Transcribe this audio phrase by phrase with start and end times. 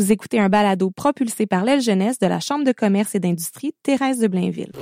[0.00, 3.74] Vous écoutez un balado propulsé par l'aile jeunesse de la Chambre de commerce et d'industrie
[3.82, 4.72] Thérèse de Blainville.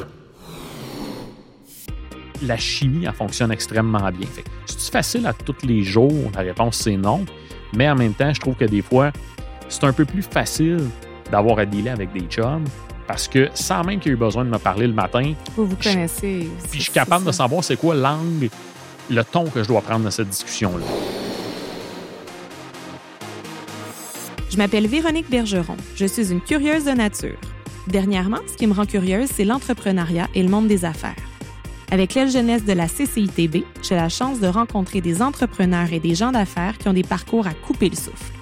[2.42, 4.28] La chimie, elle fonctionne extrêmement bien.
[4.66, 6.30] C'est facile à tous les jours?
[6.36, 7.26] La réponse, c'est non.
[7.74, 9.10] Mais en même temps, je trouve que des fois,
[9.68, 10.84] c'est un peu plus facile
[11.32, 12.62] d'avoir à dealer avec des chums
[13.08, 15.76] parce que sans même qu'il ait eu besoin de me parler le matin, vous vous
[15.82, 16.48] connaissez.
[16.70, 18.50] puis je suis capable de savoir c'est quoi l'angle,
[19.10, 20.86] le ton que je dois prendre dans cette discussion-là.
[24.50, 25.76] Je m'appelle Véronique Bergeron.
[25.94, 27.36] Je suis une curieuse de nature.
[27.86, 31.16] Dernièrement, ce qui me rend curieuse, c'est l'entrepreneuriat et le monde des affaires.
[31.90, 36.14] Avec l'aile jeunesse de la CCITB, j'ai la chance de rencontrer des entrepreneurs et des
[36.14, 38.32] gens d'affaires qui ont des parcours à couper le souffle.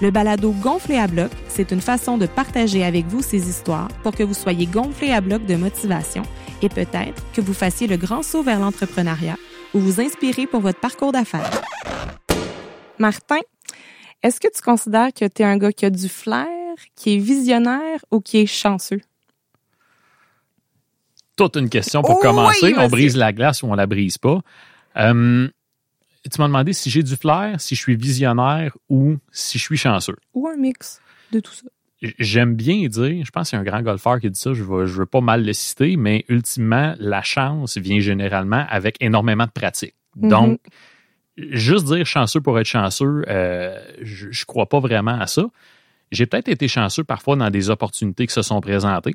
[0.00, 4.14] Le balado Gonflé à bloc, c'est une façon de partager avec vous ces histoires pour
[4.14, 6.22] que vous soyez gonflé à bloc de motivation
[6.62, 9.36] et peut-être que vous fassiez le grand saut vers l'entrepreneuriat
[9.74, 11.50] ou vous inspirer pour votre parcours d'affaires.
[12.98, 13.40] Martin,
[14.22, 16.46] est-ce que tu considères que tu es un gars qui a du flair,
[16.96, 19.00] qui est visionnaire ou qui est chanceux?
[21.36, 22.74] Toute une question pour commencer.
[22.76, 24.40] on brise la glace ou on la brise pas.
[24.96, 25.48] Euh,
[26.30, 29.76] tu m'as demandé si j'ai du flair, si je suis visionnaire ou si je suis
[29.76, 30.16] chanceux.
[30.34, 31.00] Ou un mix
[31.32, 31.66] de tout ça.
[32.00, 34.62] J'aime bien dire, je pense qu'il y a un grand golfeur qui dit ça, je
[34.62, 39.50] ne veux, pas mal le citer, mais ultimement, la chance vient généralement avec énormément de
[39.50, 39.94] pratique.
[40.16, 40.28] Mm-hmm.
[40.28, 40.60] Donc,
[41.50, 45.44] juste dire chanceux pour être chanceux, euh, je ne crois pas vraiment à ça.
[46.10, 49.14] J'ai peut-être été chanceux parfois dans des opportunités qui se sont présentées.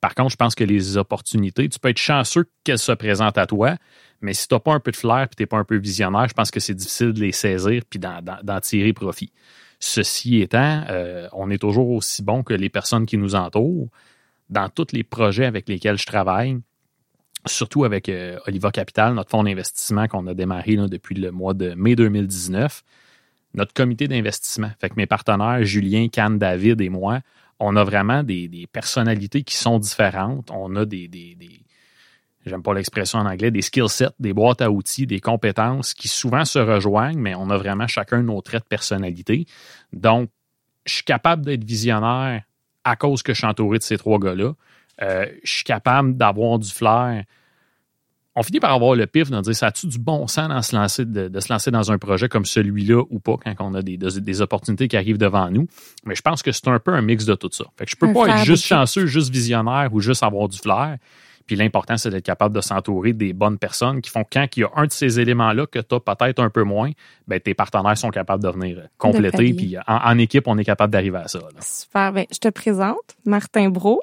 [0.00, 3.46] Par contre, je pense que les opportunités, tu peux être chanceux qu'elles se présentent à
[3.46, 3.76] toi,
[4.20, 5.76] mais si tu n'as pas un peu de flair et tu n'es pas un peu
[5.76, 9.32] visionnaire, je pense que c'est difficile de les saisir puis d'en tirer profit.
[9.78, 13.88] Ceci étant, euh, on est toujours aussi bon que les personnes qui nous entourent.
[14.50, 16.58] Dans tous les projets avec lesquels je travaille,
[17.46, 21.74] surtout avec euh, Oliva Capital, notre fonds d'investissement qu'on a démarré depuis le mois de
[21.74, 22.82] mai 2019,
[23.54, 24.70] notre comité d'investissement.
[24.80, 27.20] Fait que mes partenaires, Julien, Cannes, David et moi,
[27.58, 30.50] on a vraiment des, personnalités qui sont différentes.
[30.50, 31.36] On a des, des,
[32.46, 36.08] j'aime pas l'expression en anglais, des skill sets, des boîtes à outils, des compétences qui
[36.08, 39.46] souvent se rejoignent, mais on a vraiment chacun nos traits de personnalité.
[39.92, 40.30] Donc,
[40.84, 42.42] je suis capable d'être visionnaire
[42.84, 44.54] à cause que je suis entouré de ces trois gars-là.
[45.00, 47.24] Euh, je suis capable d'avoir du flair
[48.34, 50.74] on finit par avoir le pif de dire ça a-tu du bon sens de se,
[50.74, 53.98] lancer, de, se lancer dans un projet comme celui-là ou pas quand on a des,
[53.98, 55.66] des, opportunités qui arrivent devant nous?
[56.04, 57.64] Mais je pense que c'est un peu un mix de tout ça.
[57.76, 60.96] Fait que je peux pas être juste chanceux, juste visionnaire ou juste avoir du flair.
[61.46, 64.64] Puis l'important, c'est d'être capable de s'entourer des bonnes personnes qui font quand il y
[64.64, 66.90] a un de ces éléments-là que tu as peut-être un peu moins,
[67.26, 69.52] ben, tes partenaires sont capables de venir compléter.
[69.52, 71.40] puis en, équipe, on est capable d'arriver à ça.
[71.60, 72.12] Super.
[72.12, 74.00] Ben, je te présente Martin Bro.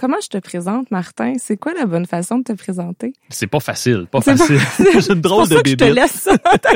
[0.00, 1.34] Comment je te présente, Martin?
[1.38, 3.12] C'est quoi la bonne façon de te présenter?
[3.28, 4.58] C'est pas facile, pas facile.
[4.78, 5.70] C'est une drôle de bébé.
[5.72, 6.70] Je te laisse ça dans ta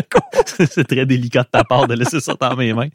[0.67, 2.91] C'est très délicat de ta part de laisser ça dans mes mains.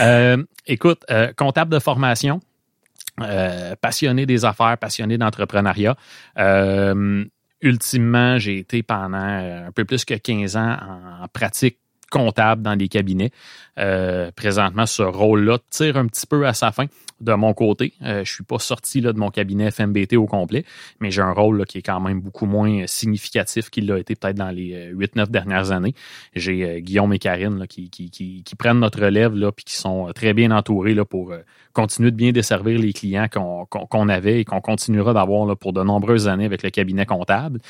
[0.00, 2.40] Euh, écoute, euh, comptable de formation,
[3.20, 5.96] euh, passionné des affaires, passionné d'entrepreneuriat.
[7.60, 10.78] ultimement, j'ai été pendant un peu plus que 15 ans
[11.20, 11.76] en pratique
[12.10, 13.32] comptable dans des cabinets.
[14.34, 16.86] présentement, ce rôle-là tire un petit peu à sa fin
[17.24, 17.94] de mon côté.
[18.02, 20.64] Euh, je suis pas sorti là, de mon cabinet FMBT au complet,
[21.00, 24.36] mais j'ai un rôle qui est quand même beaucoup moins significatif qu'il l'a été peut-être
[24.36, 25.94] dans les 8-9 euh, dernières années.
[26.34, 29.76] J'ai euh, Guillaume et Karine là, qui, qui, qui, qui, prennent notre relève là, qui
[29.76, 31.34] sont très bien entourés là, pour
[31.72, 36.28] continuer de bien desservir les clients qu'on avait et qu'on continuera d'avoir pour de nombreuses
[36.28, 37.60] années avec le cabinet comptable.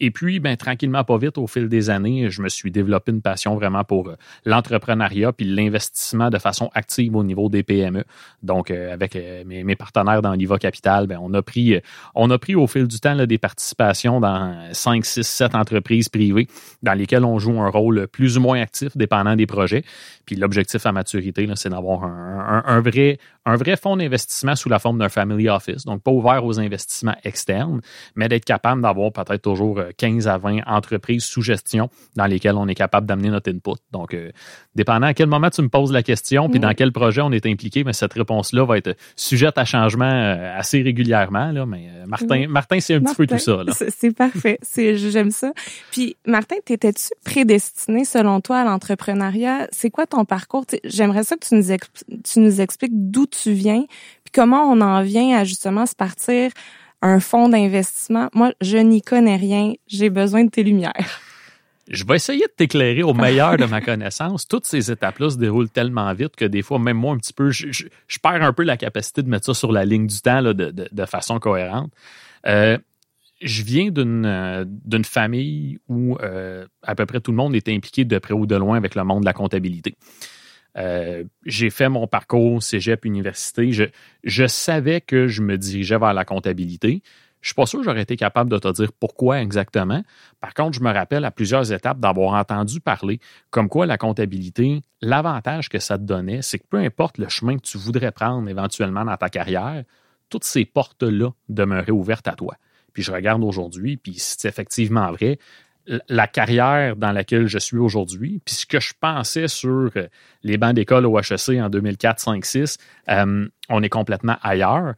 [0.00, 3.22] Et puis, ben, tranquillement, pas vite, au fil des années, je me suis développé une
[3.22, 4.12] passion vraiment pour
[4.44, 8.04] l'entrepreneuriat puis l'investissement de façon active au niveau des PME.
[8.42, 11.80] Donc, avec euh, mes, partenaires dans l'IVA Capital, ben, on a pris, euh,
[12.14, 16.48] on a pris au fil du temps des participations dans 5, 6, 7 entreprises privées
[16.82, 19.84] dans lesquelles on joue un rôle plus ou moins actif dépendant des projets.
[20.26, 24.98] Puis l'objectif à maturité, c'est d'avoir un, vrai, un vrai fonds d'investissement sous la forme
[24.98, 27.80] d'un family office, donc pas ouvert aux investissements externes,
[28.14, 32.56] mais d'être capable d'avoir peut-être toujours 15 euh, à 20 entreprises sous gestion dans lesquelles
[32.56, 33.80] on est capable d'amener notre input.
[33.92, 34.16] Donc,
[34.74, 37.46] dépendant à quel moment tu me poses la question, puis dans quel projet on est
[37.46, 41.50] impliqué, mais cette réponse-là va être sujette à changement euh, assez régulièrement.
[41.52, 43.62] Là, mais euh, Martin, Martin c'est un petit peu tout ça.
[43.96, 44.58] C'est parfait.
[44.76, 45.52] J'aime ça.
[45.90, 49.68] Puis, Martin, t'étais-tu prédestiné selon toi à l'entrepreneuriat?
[49.70, 50.64] C'est quoi ton parcours?
[50.84, 51.76] J'aimerais ça que tu nous,
[52.22, 53.84] tu nous expliques d'où tu viens,
[54.24, 56.50] puis comment on en vient à justement se partir
[57.04, 58.30] un fonds d'investissement.
[58.32, 59.74] Moi, je n'y connais rien.
[59.86, 61.20] J'ai besoin de tes lumières.
[61.86, 64.48] Je vais essayer de t'éclairer au meilleur de ma connaissance.
[64.48, 67.50] Toutes ces étapes-là se déroulent tellement vite que des fois, même moi, un petit peu,
[67.50, 67.84] je,
[68.22, 71.38] perds un peu la capacité de mettre ça sur la ligne du temps de, façon
[71.38, 71.92] cohérente.
[72.46, 72.78] Euh,
[73.42, 78.06] je viens d'une euh, famille où euh, à peu près tout le monde était impliqué
[78.06, 79.94] de près ou de loin avec le monde de la comptabilité.
[80.76, 83.72] Euh, j'ai fait mon parcours cégep université.
[83.72, 83.84] Je,
[84.24, 87.02] je savais que je me dirigeais vers la comptabilité.
[87.40, 90.02] Je suis pas sûr que j'aurais été capable de te dire pourquoi exactement.
[90.40, 94.80] Par contre, je me rappelle à plusieurs étapes d'avoir entendu parler comme quoi la comptabilité,
[95.02, 98.48] l'avantage que ça te donnait, c'est que peu importe le chemin que tu voudrais prendre
[98.48, 99.84] éventuellement dans ta carrière,
[100.30, 102.56] toutes ces portes-là demeuraient ouvertes à toi.
[102.94, 105.38] Puis je regarde aujourd'hui, puis c'est effectivement vrai,
[106.08, 110.08] la carrière dans laquelle je suis aujourd'hui, puis ce que je pensais sur euh,
[110.42, 112.78] les bancs d'école au HEC en 2004, 5, 6,
[113.08, 114.94] on est complètement ailleurs.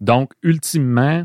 [0.00, 1.24] Donc, ultimement,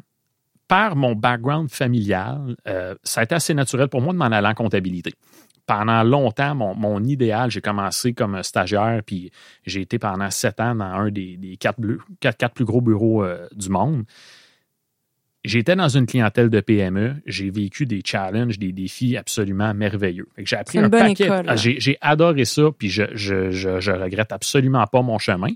[0.68, 4.48] par mon background familial, euh, ça a été assez naturel pour moi de m'en aller
[4.48, 5.14] en comptabilité.
[5.66, 9.32] Pendant longtemps, mon, idéal, j'ai commencé comme stagiaire, puis
[9.66, 11.80] j'ai été pendant sept ans dans un des, quatre,
[12.54, 14.06] plus gros bureaux euh, du monde.
[15.48, 20.28] J'étais dans une clientèle de PME, j'ai vécu des challenges, des défis absolument merveilleux.
[20.38, 21.30] J'ai appris un paquet.
[21.56, 25.52] J'ai adoré ça, puis je, je, je, je regrette absolument pas mon chemin.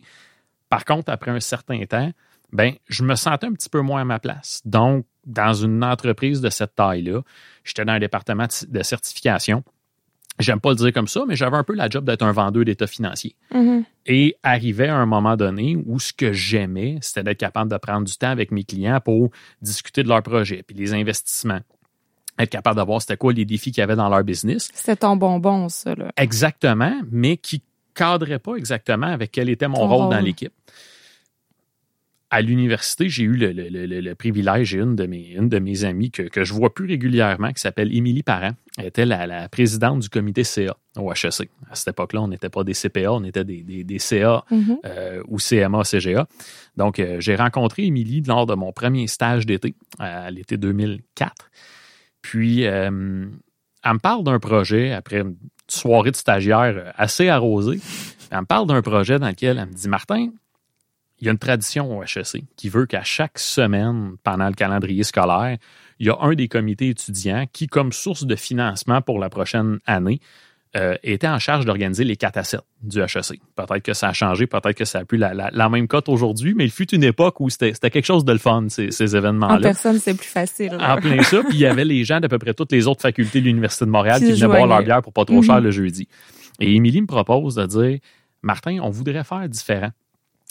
[0.69, 2.09] Par contre, après un certain temps,
[2.53, 4.61] ben, je me sentais un petit peu moins à ma place.
[4.63, 7.21] Donc, dans une entreprise de cette taille-là,
[7.65, 9.61] j'étais dans un département de certification.
[10.39, 12.65] J'aime pas le dire comme ça, mais j'avais un peu la job d'être un vendeur
[12.65, 13.35] d'état financier.
[13.53, 13.83] Mm-hmm.
[14.07, 18.05] Et arrivait à un moment donné où ce que j'aimais, c'était d'être capable de prendre
[18.05, 19.29] du temps avec mes clients pour
[19.61, 21.59] discuter de leurs projets, puis les investissements.
[22.39, 24.69] Être capable de voir c'était quoi les défis qu'il y avait dans leur business.
[24.73, 25.93] C'était ton bonbon, ça.
[25.95, 26.11] Là.
[26.17, 27.61] Exactement, mais qui
[27.93, 30.53] cadrait pas exactement avec quel était mon rôle dans l'équipe
[32.31, 36.23] à l'université, j'ai eu le, privilège et une de mes, une de mes amies que,
[36.23, 38.51] que je vois plus régulièrement, qui s'appelle Émilie Parent.
[38.77, 41.49] Elle était la, présidente du comité CA au HEC.
[41.69, 44.77] À cette époque-là, on n'était pas des CPA, on était des, des, CA mm-hmm.
[44.85, 46.25] euh, ou CMA, CGA.
[46.77, 51.33] Donc, euh, j'ai rencontré Émilie lors de mon premier stage d'été, à l'été 2004.
[52.21, 53.25] Puis, euh,
[53.83, 55.35] elle me parle d'un projet après une
[55.67, 57.81] soirée de stagiaire assez arrosée.
[58.31, 60.29] Elle me parle d'un projet dans lequel elle me dit Martin,
[61.21, 65.03] il y a une tradition au HEC qui veut qu'à chaque semaine, pendant le calendrier
[65.03, 65.57] scolaire,
[65.99, 69.79] il y a un des comités étudiants qui, comme source de financement pour la prochaine
[69.85, 70.19] année,
[70.75, 73.39] euh, était en charge d'organiser les 4 à 7 du HEC.
[73.55, 76.63] Peut-être que ça a changé, peut-être que ça a plus la, même cote aujourd'hui, mais
[76.63, 79.55] il fut une époque où c'était quelque chose de le fun, ces, événements-là.
[79.55, 80.75] En personne, c'est plus facile.
[80.79, 83.01] En plein ça, puis il y avait les gens d'à peu près toutes les autres
[83.01, 85.65] facultés de l'Université de Montréal qui, venaient boire leur bière pour pas trop cher mhm.
[85.65, 86.07] le jeudi.
[86.61, 87.99] Et Émilie me propose de dire,
[88.41, 89.91] Martin, on voudrait faire différent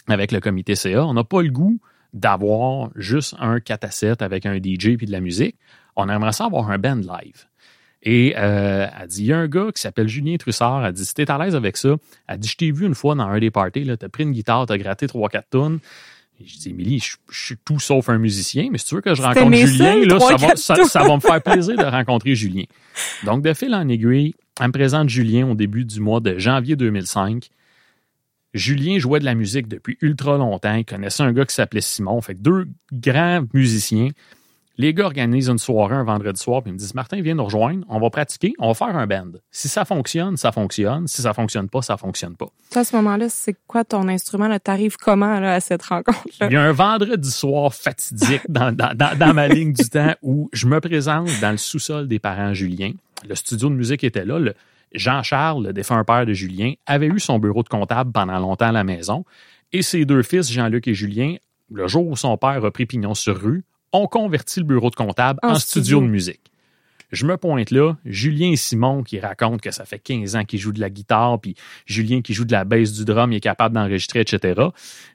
[0.08, 1.04] avec le comité CA.
[1.04, 1.80] On n'a pas le goût
[2.12, 5.56] d'avoir juste un 4 à 7 avec un DJ puis de la musique.
[5.96, 7.46] On aimerait ça avoir un band live.
[8.02, 10.84] Et euh, elle dit, il y a un gars qui s'appelle Julien Trussard.
[10.86, 11.96] Elle dit, si t'es à l'aise avec ça,
[12.28, 14.66] elle dit, je t'ai vu une fois dans un des parties, t'as pris une guitare,
[14.66, 15.78] t'as gratté 3-4 tonnes.
[16.42, 19.20] je dis, Émilie, je, suis tout sauf un musicien, mais si tu veux que je
[19.20, 22.64] rencontre Julien, là, ça, va, ça, va, me faire plaisir de rencontrer Julien.
[23.24, 26.76] Donc, de fil en aiguille, elle me présente Julien au début du mois de janvier
[26.76, 27.50] 2005.
[28.54, 30.74] Julien jouait de la musique depuis ultra longtemps.
[30.74, 32.20] Il connaissait un gars qui s'appelait Simon.
[32.20, 34.08] Fait que deux grands musiciens.
[34.80, 37.44] Les gars organisent une soirée un vendredi soir, puis ils me disent Martin, viens nous
[37.44, 39.32] rejoindre, on va pratiquer, on va faire un band.
[39.50, 41.06] Si ça fonctionne, ça fonctionne.
[41.06, 42.46] Si ça fonctionne pas, ça fonctionne pas.
[42.74, 44.58] à ce moment-là, c'est quoi ton instrument?
[44.58, 46.46] T'arrives comment à cette rencontre-là?
[46.46, 50.66] Il y a un vendredi soir fatidique dans, dans ma ligne du temps où je
[50.66, 52.92] me présente dans le sous-sol des parents Julien.
[53.28, 54.38] Le studio de musique était là.
[54.38, 54.54] Le,
[54.92, 58.72] Jean-Charles, le défunt père de Julien, avait eu son bureau de comptable pendant longtemps à
[58.72, 59.24] la maison,
[59.72, 61.36] et ses deux fils, Jean-Luc et Julien,
[61.72, 64.96] le jour où son père a pris pignon sur rue, ont converti le bureau de
[64.96, 66.00] comptable en, studio.
[66.00, 66.50] de musique.
[67.12, 70.60] Je me pointe là, Julien et Simon qui racontent que ça fait 15 ans qu'ils
[70.60, 73.40] jouent de la guitare, puis Julien qui joue de la basse du drum, il est
[73.40, 74.60] capable d'enregistrer, etc.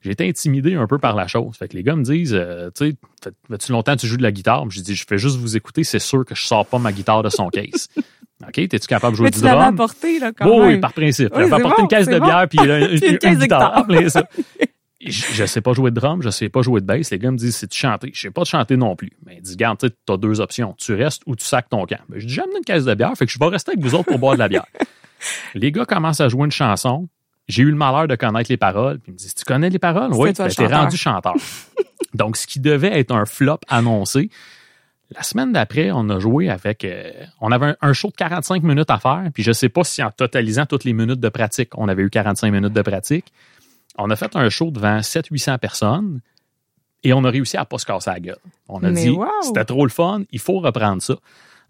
[0.02, 1.56] J'ai été intimidé un peu par la chose.
[1.58, 4.24] Fait que les gars me disent, euh, tu sais, fais-tu longtemps que tu joues de
[4.24, 4.70] la guitare?
[4.70, 7.24] Je dis, je fais juste vous écouter, c'est sûr que je sors pas ma guitare
[7.24, 7.88] de son case.
[8.44, 9.62] OK, t'es-tu capable de jouer du drum?
[9.62, 11.30] apporté, là, quand oui, Oui, par principe.
[11.36, 13.86] Oui, apporté une caisse de bière puis une, une, guitare.
[15.06, 17.12] je, ne sais pas jouer de drum, je sais pas jouer de bass.
[17.12, 18.12] Les gars me disent, c'est tu chanter.
[18.14, 19.12] Je sais pas de chanter non plus.
[19.26, 20.76] Mais ils disent, garde, tu as deux options.
[20.78, 22.00] Tu restes ou tu sacs ton camp.
[22.10, 23.96] Ben, je dis, j'aime une caisse de bière, fait que je vais rester avec vous
[23.96, 24.66] autres pour boire de la bière.
[25.54, 27.08] les gars commencent à jouer une chanson.
[27.48, 29.00] J'ai eu le malheur de connaître les paroles.
[29.00, 30.12] Puis ils me disent, tu connais les paroles?
[30.14, 31.36] Oui, ben, t'es rendu chanteur.
[32.14, 34.30] Donc, ce qui devait être un flop annoncé,
[35.12, 36.84] la semaine d'après, on a joué avec.
[36.84, 39.84] Euh, on avait un, show de 45 minutes à faire, puis je ne sais pas
[39.84, 43.26] si en totalisant toutes les minutes de pratique, on avait eu 45 minutes de pratique.
[43.98, 46.22] On a fait un show devant 700-800 personnes
[47.04, 48.40] et on a réussi à ne pas se casser la gueule.
[48.68, 51.16] On a dit, c'était trop le fun, il faut reprendre ça.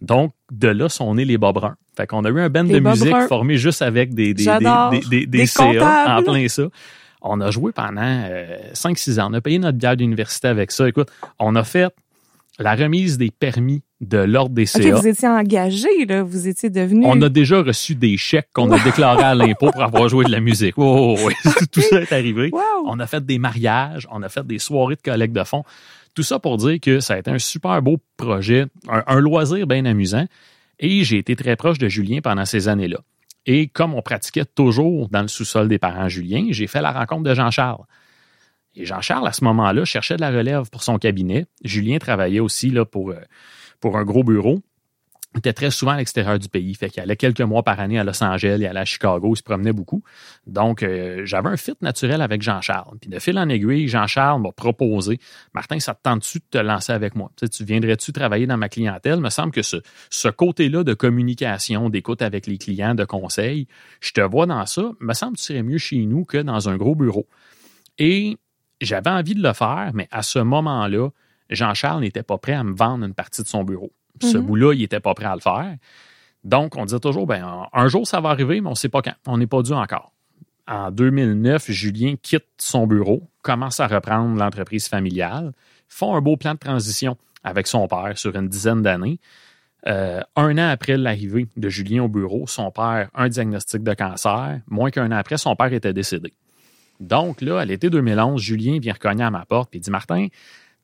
[0.02, 1.76] Donc, de là sont nés les Bobrins.
[1.96, 4.46] Fait qu'on a eu un band de musique formé juste avec des, des,
[5.10, 6.64] des, des, CA en plein ça.
[7.22, 8.02] On a joué pendant
[8.74, 9.30] 5-6 euh, ans.
[9.32, 10.88] On a payé notre bière d'université avec ça.
[10.88, 11.94] Écoute, on a fait
[12.60, 14.96] la remise des permis de l'ordre des CA.
[14.96, 16.24] Vous étiez engagé, là.
[16.24, 17.06] Vous étiez devenu...
[17.06, 20.32] On a déjà reçu des chèques qu'on a déclarés à l'impôt pour avoir joué de
[20.32, 20.76] la musique.
[20.78, 21.34] Oh, oui.
[21.72, 22.50] Tout ça est arrivé.
[22.52, 22.60] Wow.
[22.86, 25.64] On a fait des mariages, on a fait des soirées de collecte de fonds.
[26.14, 29.68] Tout ça pour dire que ça a été un super beau projet, un, un loisir
[29.68, 30.26] bien amusant.
[30.80, 33.00] Et j'ai été très proche de Julien pendant ces années-là.
[33.46, 37.24] Et comme on pratiquait toujours dans le sous-sol des parents Julien, j'ai fait la rencontre
[37.24, 37.84] de Jean-Charles.
[38.76, 41.46] Et Jean-Charles, à ce moment-là, cherchait de la relève pour son cabinet.
[41.64, 43.20] Julien travaillait aussi là, pour, euh,
[43.80, 44.62] pour un gros bureau.
[45.34, 46.74] Il était très souvent à l'extérieur du pays.
[46.76, 49.38] Fait qu'il allait quelques mois par année à Los Angeles, il allait à Chicago, il
[49.38, 50.02] se promenait beaucoup.
[50.48, 52.98] Donc, euh, j'avais un fit naturel avec Jean-Charles.
[53.02, 55.20] Puis de fil en aiguille, Jean-Charles m'a proposé
[55.54, 57.32] Martin, ça te tente-tu de te lancer avec moi?
[57.36, 59.16] Tu, tu viendrais-tu travailler dans ma clientèle?
[59.18, 59.76] Il me semble que ce,
[60.10, 63.68] ce côté-là de communication, d'écoute avec les clients, de conseils,
[64.00, 64.90] je te vois dans ça.
[65.02, 67.28] Il me semble que tu serais mieux chez nous que dans un gros bureau.
[67.98, 68.38] Et
[68.86, 71.10] j'avais envie de le faire, mais à ce moment-là,
[71.50, 73.92] Jean-Charles n'était pas prêt à me vendre une partie de son bureau.
[74.22, 74.46] Ce Mhm.
[74.46, 75.76] bout-là, il n'était pas prêt à le faire.
[76.44, 79.02] Donc, on disait toujours, ben, un jour, ça va arriver, mais on ne sait pas
[79.02, 79.14] quand.
[79.28, 80.12] On n'est pas dû encore.
[80.68, 85.52] En 2009, Julien quitte son bureau, commence à reprendre l'entreprise familiale,
[85.88, 89.20] font un beau plan de transition avec son père sur une dizaine d'années.
[89.88, 94.62] Euh, un an après l'arrivée de Julien au bureau, son père, un diagnostic de cancer.
[94.68, 96.34] Moins qu'un an après, son père était décédé.
[97.00, 100.28] Donc, là, à l'été 2011, Julien vient recogner à ma porte et dit Martin,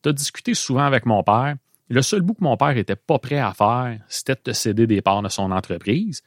[0.03, 1.55] tu as discuté souvent avec mon père.
[1.89, 4.87] Le seul bout que mon père était pas prêt à faire, c'était de te céder
[4.87, 6.21] des parts de son entreprise.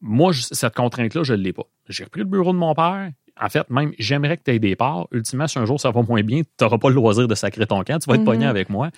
[0.00, 1.64] Moi, cette contrainte-là, je ne l'ai pas.
[1.88, 3.10] J'ai repris le bureau de mon père.
[3.40, 5.06] En fait, même, j'aimerais que tu aies des parts.
[5.12, 7.66] Ultimement, si un jour ça va moins bien, tu n'auras pas le loisir de sacrer
[7.66, 7.98] ton camp.
[8.00, 8.26] Tu vas être Mhm.
[8.26, 8.90] pogné avec moi.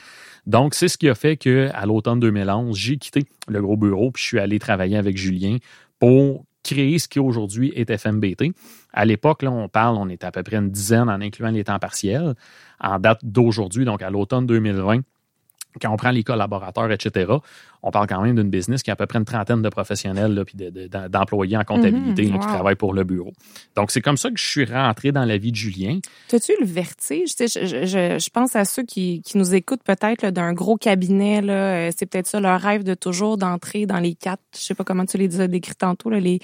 [0.47, 4.23] Donc, c'est ce qui a fait qu'à l'automne 2011, j'ai quitté le gros bureau puis
[4.23, 5.59] je suis allé travailler avec Julien
[5.99, 8.53] pour créer ce qui aujourd'hui est FMBT.
[8.93, 11.65] À l'époque, là, on parle, on était à peu près une dizaine en incluant les
[11.65, 12.35] temps partiels.
[12.81, 15.01] En date d'aujourd'hui, donc à l'automne 2020,
[15.81, 17.33] quand on prend les collaborateurs, etc.,
[17.83, 20.35] on parle quand même d'une business qui a à peu près une trentaine de professionnels
[20.35, 23.33] là, puis de- de- d'em- d'employés en comptabilité Mhm, qui travaillent pour le bureau.
[23.77, 25.99] Donc, c'est comme ça que je suis rentré dans la vie de Julien.
[26.29, 27.31] T'as-tu le vertige?
[27.39, 31.41] Je, je, je pense à ceux qui, qui nous écoutent peut-être d'un gros cabinet.
[31.49, 34.85] Euh, c'est peut-être ça leur rêve de toujours d'entrer dans les quatre, je sais pas
[34.85, 36.39] comment tu les as décrits tantôt, là, les,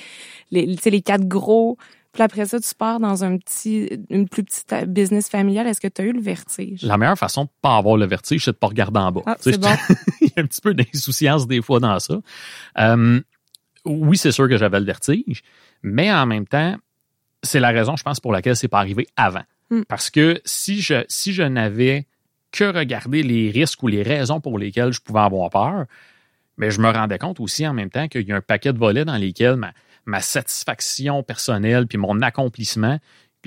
[0.50, 1.76] les, les quatre gros.
[2.16, 5.66] Puis après ça, tu pars dans un petit, une plus petite euh, business familiale.
[5.66, 6.82] Est-ce que tu as eu le vertige?
[6.82, 9.20] La meilleure façon de pas avoir le vertige, c'est de pas regarder en bas.
[9.26, 9.68] Ah, c'est bon.
[10.22, 12.18] Il y a un petit peu d'insouciance des fois dans ça.
[12.78, 13.20] Euh,
[13.84, 15.42] oui, c'est sûr que j'avais le vertige,
[15.82, 16.76] mais en même temps,
[17.42, 19.44] c'est la raison, je pense, pour laquelle c'est pas arrivé avant.
[19.68, 19.82] Hmm.
[19.86, 22.06] Parce que si je, si je n'avais
[22.50, 25.84] que regardé les risques ou les raisons pour lesquelles je pouvais avoir peur,
[26.56, 28.78] mais je me rendais compte aussi en même temps qu'il y a un paquet de
[28.78, 29.56] volets dans lesquels
[30.06, 32.98] ma satisfaction personnelle puis mon accomplissement,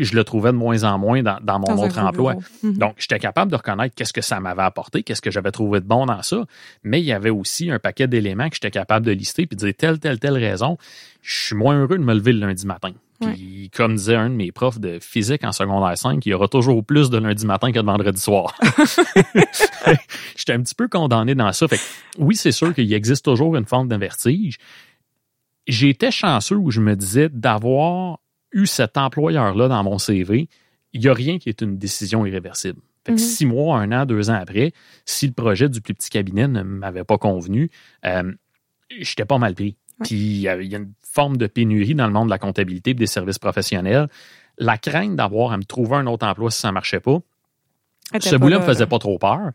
[0.04, 2.36] je le trouvais de moins en moins dans, dans mon Dans autre emploi.
[2.64, 2.78] Mhm.
[2.78, 5.86] Donc, j'étais capable de reconnaître qu'est-ce que ça m'avait apporté, qu'est-ce que j'avais trouvé de
[5.86, 6.46] bon dans ça,
[6.84, 9.66] mais il y avait aussi un paquet d'éléments que j'étais capable de lister puis de
[9.66, 10.78] dire telle, telle, telle raison,
[11.22, 12.92] je suis moins heureux de me lever le lundi matin.
[13.22, 16.48] Puis, comme disait un de mes profs de physique en secondaire 5, il y aura
[16.48, 18.58] toujours plus de lundi matin que de vendredi soir.
[20.38, 21.68] J'étais un petit peu condamné dans ça.
[21.68, 21.82] Fait que,
[22.18, 24.58] oui, c'est sûr qu'il existe toujours une forme de vertige.
[25.70, 28.20] J'étais chanceux où je me disais d'avoir
[28.52, 30.50] eu cet employeur-là dans mon CV,
[30.94, 32.82] il n'y a rien qui est une décision irréversible.
[33.06, 33.26] Fait que Mhm.
[33.28, 34.74] six mois, un an, deux ans après,
[35.06, 37.70] si le projet du plus petit cabinet ne m'avait pas convenu,
[38.06, 38.34] euh,
[39.00, 39.78] j'étais pas mal pris.
[40.00, 40.06] Ouais.
[40.06, 42.94] Puis il y a une forme de pénurie dans le monde de la comptabilité et
[42.96, 44.08] des services professionnels.
[44.58, 47.20] La crainte d'avoir à me trouver un autre emploi si ça marchait pas,
[48.20, 49.52] ce bout-là là, me faisait pas trop peur.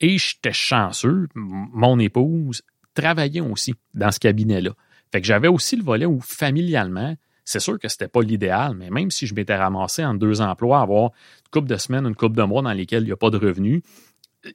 [0.00, 1.28] Et j'étais chanceux.
[1.34, 2.62] Mon épouse
[2.94, 4.72] travaillait aussi dans ce cabinet-là.
[5.12, 7.14] Fait que j'avais aussi le volet où, familialement,
[7.44, 10.80] c'est sûr que c'était pas l'idéal, mais même si je m'étais ramassé en deux emplois,
[10.80, 13.30] avoir une couple de semaines, une couple de mois dans lesquels il n'y a pas
[13.30, 13.82] de revenus,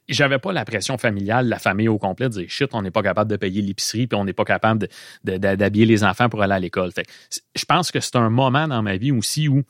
[0.08, 3.02] j'avais pas la pression familiale, la famille au complet, de dire shit, on n'est pas
[3.02, 4.86] capable de payer l'épicerie, puis on n'est pas capable
[5.24, 6.92] d'habiller les enfants pour aller à l'école.
[6.92, 7.10] Fait que
[7.54, 9.62] je pense que c'est un moment dans ma vie aussi où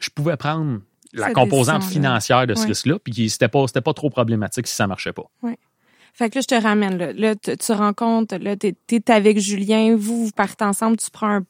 [0.00, 0.80] je pouvais prendre
[1.14, 2.66] la composante financière de ce Ouais.
[2.68, 5.30] risque-là, puis c'était pas, pas trop problématique si ça marchait pas.
[6.12, 6.98] Fait que là, je te ramène.
[6.98, 11.10] Là, là tu, tu rencontres, là, t'es es avec Julien, vous, vous partez ensemble, tu
[11.10, 11.44] prends un,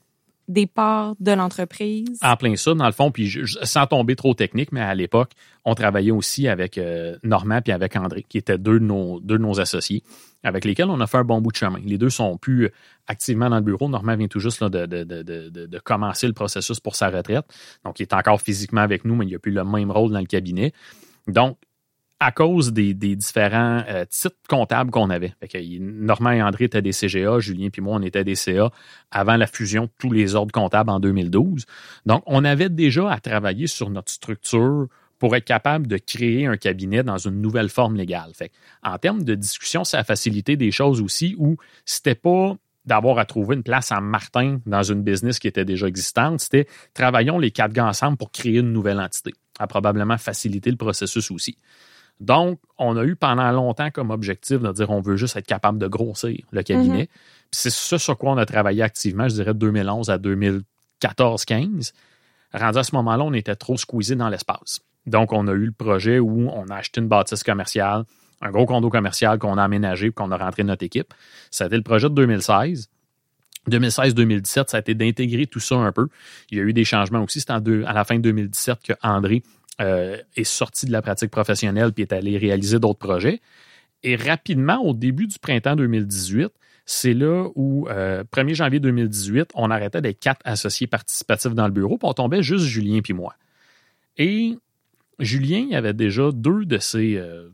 [0.49, 2.19] des parts de l'entreprise.
[2.23, 5.33] En plein ça, dans le fond, puis sans tomber trop technique, mais à l'époque,
[5.65, 9.39] on travaillait aussi avec euh, Normand puis avec André, qui étaient deux de, nos, deux
[9.39, 10.03] de nos associés,
[10.43, 11.81] avec lesquels on a fait un bon bout de chemin.
[11.85, 12.71] Les deux sont plus
[13.07, 13.89] activement dans le bureau.
[13.89, 17.45] Normand vient tout juste de, de, de, de commencer le processus pour sa retraite.
[17.85, 20.21] Donc, il est encore physiquement avec nous, mais il n'a plus le même rôle dans
[20.21, 20.73] le cabinet.
[21.29, 21.57] Donc,
[22.23, 25.35] à cause des, différents euh, titres comptables qu'on avait.
[25.41, 28.71] Fait que, Normand et André étaient des CGA, Julien puis moi, on était des CA
[29.11, 31.67] avant la fusion de tous les ordres comptables en 2012.
[32.07, 34.87] Donc, on avait déjà à travailler sur notre structure
[35.19, 38.33] pour être capable de créer un cabinet dans une nouvelle forme légale.
[38.35, 38.51] Fait
[38.83, 43.25] en termes de discussion, ça a facilité des choses aussi où c'était pas d'avoir à
[43.25, 47.53] trouver une place à Martin dans une business qui était déjà existante, c'était travaillons les
[47.53, 49.33] quatre gars ensemble pour créer une nouvelle entité.
[49.59, 51.57] A probablement facilité le processus aussi.
[52.21, 55.79] Donc, on a eu pendant longtemps comme objectif de dire on veut juste être capable
[55.79, 57.05] de grossir le cabinet.
[57.05, 57.49] Mm-hmm.
[57.51, 61.93] C'est ce sur quoi on a travaillé activement, je dirais de 2011 à 2014-15.
[62.55, 64.81] Rendu à ce moment-là, on était trop squeezé dans l'espace.
[65.07, 68.05] Donc, on a eu le projet où on a acheté une bâtisse commerciale,
[68.41, 71.13] un gros condo commercial qu'on a aménagé et qu'on a rentré notre équipe.
[71.51, 72.89] Ça a été le projet de 2016.
[73.71, 76.09] 2016-2017, ça a été d'intégrer tout ça un peu.
[76.51, 77.41] Il y a eu des changements aussi.
[77.41, 79.43] C'est à la fin de 2017 que André
[79.81, 83.41] euh, est sorti de la pratique professionnelle puis est allé réaliser d'autres projets.
[84.03, 86.49] Et rapidement, au début du printemps 2018,
[86.85, 91.73] c'est là où, 1er euh, janvier 2018, on arrêtait des quatre associés participatifs dans le
[91.73, 93.35] bureau, puis on tombait juste Julien puis moi.
[94.19, 94.57] Et
[95.19, 97.49] Julien avait déjà deux de ses, euh,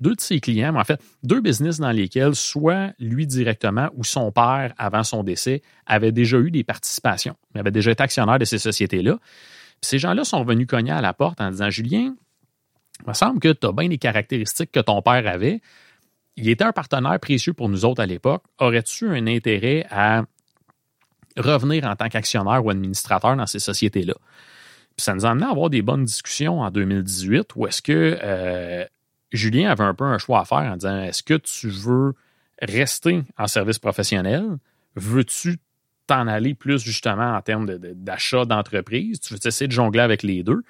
[0.00, 4.04] deux de ses clients, mais en fait, deux business dans lesquels soit lui directement ou
[4.04, 7.36] son père, avant son décès, avait déjà eu des participations.
[7.54, 9.18] Il avait déjà été actionnaire de ces sociétés-là.
[9.82, 12.14] Ces gens-là sont venus cogner à la porte en disant Julien,
[13.00, 15.60] il me semble que tu as bien les caractéristiques que ton père avait.
[16.36, 18.42] Il était un partenaire précieux pour nous autres à l'époque.
[18.58, 20.24] Aurais-tu un intérêt à
[21.36, 24.14] revenir en tant qu'actionnaire ou administrateur dans ces sociétés-là?
[24.96, 28.84] ça nous a amené à avoir des bonnes discussions en 2018 où est-ce que euh,
[29.32, 32.14] Julien avait un peu un choix à faire en disant est-ce que tu veux
[32.60, 34.44] rester en service professionnel?
[34.94, 35.58] Veux-tu
[36.12, 39.18] t'en aller plus justement en termes d'achat d'entreprise?
[39.20, 40.62] Tu veux essayer de jongler avec les deux?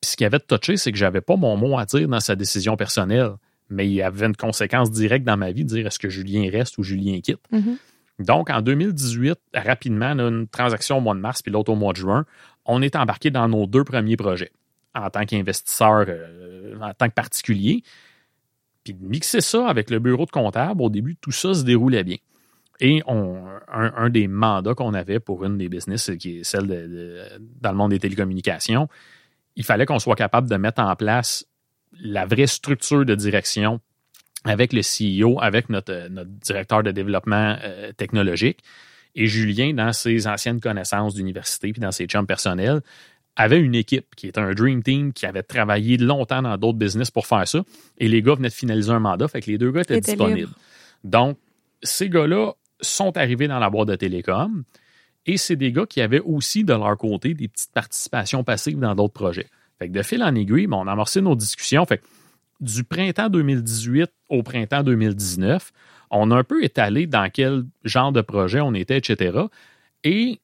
[0.00, 2.34] Puis ce qui avait touché, c'est que j'avais pas mon mot à dire dans sa
[2.34, 3.32] décision personnelle,
[3.68, 6.48] mais il y avait une conséquence directe dans ma vie de dire est-ce que Julien
[6.50, 7.42] reste ou Julien quitte?
[7.52, 7.76] Mm-hmm.
[8.20, 11.98] Donc, en 2018, rapidement, une transaction au mois de mars puis l'autre au mois de
[11.98, 12.24] juin,
[12.64, 14.50] on est embarqué dans nos deux premiers projets
[14.94, 17.82] en tant qu'investisseur, euh, en tant que particulier.
[18.82, 22.02] Puis de mixer ça avec le bureau de comptable, au début, tout ça se déroulait
[22.02, 22.16] bien.
[22.80, 27.22] Et on, un, des mandats qu'on avait pour une des business, qui est celle de,
[27.60, 28.88] dans le monde des télécommunications,
[29.56, 31.44] il fallait qu'on soit capable de mettre en place
[32.00, 33.80] la vraie structure de direction
[34.44, 38.60] avec le CEO, avec notre, notre directeur de développement euh, technologique.
[39.16, 42.80] Et Julien, dans ses anciennes connaissances d'université puis dans ses chums personnels,
[43.34, 47.10] avait une équipe qui était un Dream Team qui avait travaillé longtemps dans d'autres business
[47.10, 47.64] pour faire ça.
[47.98, 50.52] Et les gars venaient de finaliser un mandat, fait que les deux gars étaient disponibles.
[51.04, 51.38] Donc,
[51.82, 54.64] ces gars-là sont arrivés dans la boîte de télécom
[55.26, 58.94] et c'est des gars qui avaient aussi de leur côté des petites participations passives dans
[58.94, 59.46] d'autres projets.
[59.78, 61.84] Fait que de fil en aiguille, on a amorcé nos discussions.
[61.84, 62.02] Fait
[62.60, 65.72] du printemps 2018 au printemps 2019,
[66.10, 69.38] on a un peu étalé dans quel genre de projet on était, etc.
[70.02, 70.40] Et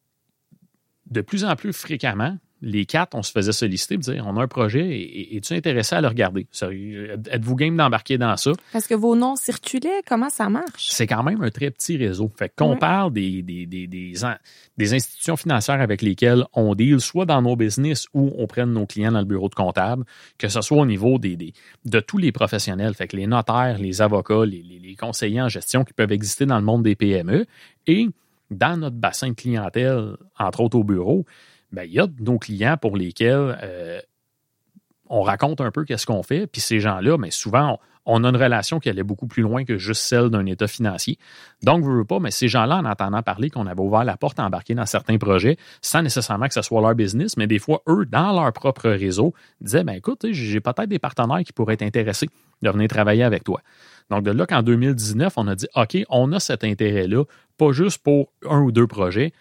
[1.11, 4.49] de plus en plus fréquemment, les quatre, on se faisait solliciter, dire on a un
[4.49, 5.01] projet,
[5.33, 6.47] es-tu intéressé à le regarder?
[6.62, 8.53] Êtes-vous game d'embarquer dans ça?
[8.73, 10.88] Parce que vos noms circulaient, comment ça marche?
[10.90, 12.31] C'est quand même un très petit réseau.
[12.38, 17.43] Fait qu'on parle des, des, des, des, institutions financières avec lesquelles on deal, soit dans
[17.43, 20.05] nos business ou on prenne nos clients dans le bureau de comptable,
[20.38, 21.53] que ce soit au niveau des, des
[21.85, 25.85] de tous les professionnels, fait que les notaires, les avocats, les, les conseillers en gestion
[25.85, 27.47] qui peuvent exister dans le monde des PME
[27.87, 28.09] et
[28.51, 31.25] dans notre bassin de clientèle, entre autres au bureau,
[31.83, 34.01] il y a nos clients pour lesquels euh,
[35.09, 38.37] on raconte un peu qu'est-ce qu'on fait, puis ces gens-là, mais souvent, on, a une
[38.37, 41.19] relation qui allait beaucoup plus loin que juste celle d'un état financier.
[41.63, 44.39] Donc, vous veux pas, mais ces gens-là, en entendant parler qu'on avait ouvert la porte
[44.41, 47.83] à embarquer dans certains projets, sans nécessairement que ce soit leur business, mais des fois,
[47.89, 51.83] eux, dans leur propre réseau, disaient, ben écoute, j'ai peut-être des partenaires qui pourraient être
[51.83, 52.29] intéressés
[52.63, 53.61] de venir travailler avec toi.
[54.11, 57.25] Donc, de là qu'en 2019, on a dit, OK, on a cet intérêt-là,
[57.57, 59.33] pas juste pour un ou deux projets,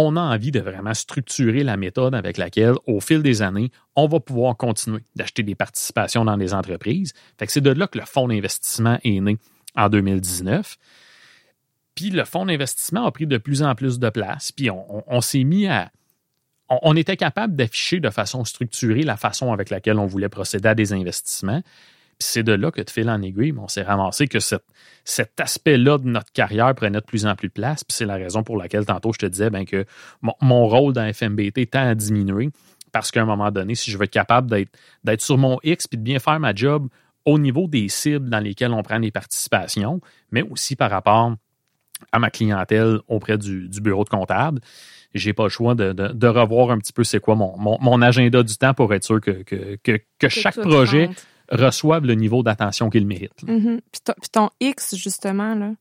[0.00, 4.06] on a envie de vraiment structurer la méthode avec laquelle, au fil des années, on
[4.06, 7.12] va pouvoir continuer d'acheter des participations dans des entreprises.
[7.48, 9.38] c'est de là que le fonds d'investissement est né
[9.74, 10.76] en 2019.
[11.96, 14.52] Puis le fonds d'investissement a pris de plus en plus de place.
[14.52, 15.90] Puis on, s'est mis à.
[16.68, 20.76] on, était capable d'afficher de façon structurée la façon avec laquelle on voulait procéder à
[20.76, 21.62] des investissements.
[22.18, 26.08] C'est de là que de fil en aiguille, on s'est ramassé que cet aspect-là de
[26.08, 27.84] notre carrière prenait de plus en plus de place.
[27.84, 29.84] Puis c'est la raison pour laquelle tantôt je te disais ben, que
[30.22, 32.50] mon, rôle dans FMBT tend à diminuer.
[32.90, 34.66] Parce qu'à un moment donné, si je veux être capable
[35.04, 36.88] d'être sur mon X puis de bien faire ma job
[37.24, 40.00] au niveau des cibles dans lesquelles on prend des participations,
[40.32, 41.34] mais aussi par rapport
[42.12, 44.60] à ma clientèle auprès du, bureau de comptable,
[45.14, 48.74] j'ai pas le choix de, revoir un petit peu c'est quoi mon, agenda du temps
[48.74, 51.10] pour être sûr que, que, chaque projet
[51.50, 53.44] reçoivent le niveau d'attention qu'ils méritent.
[53.44, 53.80] Mm-hmm.
[53.92, 55.72] puis, ton, X, justement, là,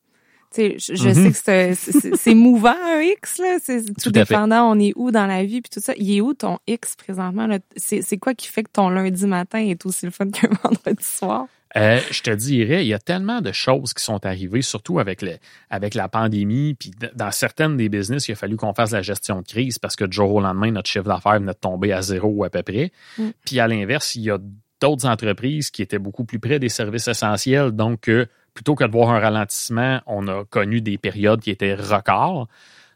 [0.55, 4.71] je, je sais que c'est mouvant un X là, c'est tout, dépendant.
[4.71, 5.93] On est où dans la vie puis tout ça.
[5.97, 9.85] Il est où ton X présentement C'est quoi qui fait que ton lundi matin est
[9.85, 11.47] aussi le fun qu'un vendredi soir?
[11.75, 15.21] Euh, je te dirais, il y a tellement de choses qui sont arrivées, surtout avec,
[15.21, 15.37] le,
[15.69, 19.41] avec la pandémie, puis dans certaines des business, il a fallu qu'on fasse la gestion
[19.41, 22.01] de crise parce que du jour au lendemain, notre chiffre d'affaires venait de tomber à
[22.01, 22.91] zéro ou à peu près.
[23.17, 23.29] Mm.
[23.45, 24.37] Puis à l'inverse, il y a
[24.81, 28.91] d'autres entreprises qui étaient beaucoup plus près des services essentiels, donc euh, plutôt que de
[28.91, 32.47] voir un ralentissement, on a connu des périodes qui étaient records.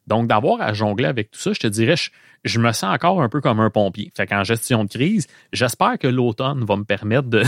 [0.07, 1.95] Donc, d'avoir à jongler avec tout ça, je te dirais,
[2.43, 4.11] je, me sens encore un peu comme un pompier.
[4.15, 7.43] Fait qu'en gestion de crise, j'espère que l'automne va me permettre de,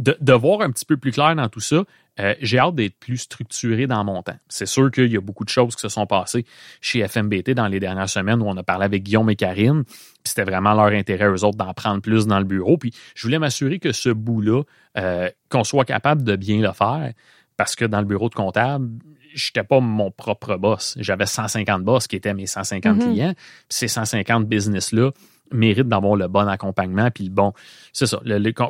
[0.00, 1.84] de, voir un petit peu plus clair dans tout ça.
[2.18, 4.36] Euh, j'ai hâte d'être plus structuré dans mon temps.
[4.48, 6.44] C'est sûr qu'il y a beaucoup de choses qui se sont passées
[6.80, 9.84] chez FMBT dans les dernières semaines où on a parlé avec Guillaume et Karine.
[9.84, 12.76] Puis c'était vraiment leur intérêt, eux autres, d'en prendre plus dans le bureau.
[12.76, 14.62] Puis je voulais m'assurer que ce bout-là,
[14.98, 17.12] euh, qu'on soit capable de bien le faire.
[17.56, 18.88] Parce que dans le bureau de comptable,
[19.34, 20.96] je n'étais pas mon propre boss.
[20.98, 23.00] J'avais 150 boss qui étaient mes 150 mm-hmm.
[23.00, 23.34] clients.
[23.34, 25.12] Puis ces 150 business-là,
[25.52, 27.52] mérite d'avoir le bon accompagnement, puis le bon,
[27.92, 28.20] c'est ça,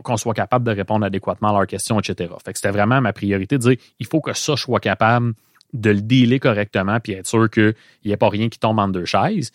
[0.03, 2.33] qu'on soit capable de répondre adéquatement à leurs questions, etc.
[2.45, 5.35] Fait que c'était vraiment ma priorité de dire, il faut que ça, soit capable
[5.73, 8.89] de le dealer correctement, puis être sûr qu'il n'y ait pas rien qui tombe en
[8.89, 9.53] deux chaises.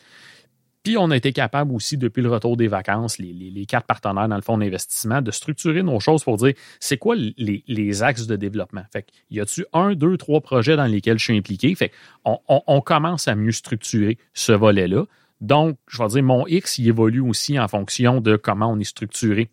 [0.86, 4.36] Puis on a été capable aussi, depuis le retour des vacances, les, quatre partenaires dans
[4.36, 8.84] le fonds d'investissement, de structurer nos choses pour dire c'est quoi les, axes de développement?
[8.94, 11.74] Fait que, y a-tu un, deux, trois projets dans lesquels je suis impliqué?
[11.74, 11.92] Fait
[12.24, 15.06] on, on commence à mieux structurer ce volet-là.
[15.42, 18.86] Donc, je vais dire, mon X, il évolue aussi en fonction de comment on est
[18.86, 19.50] structuré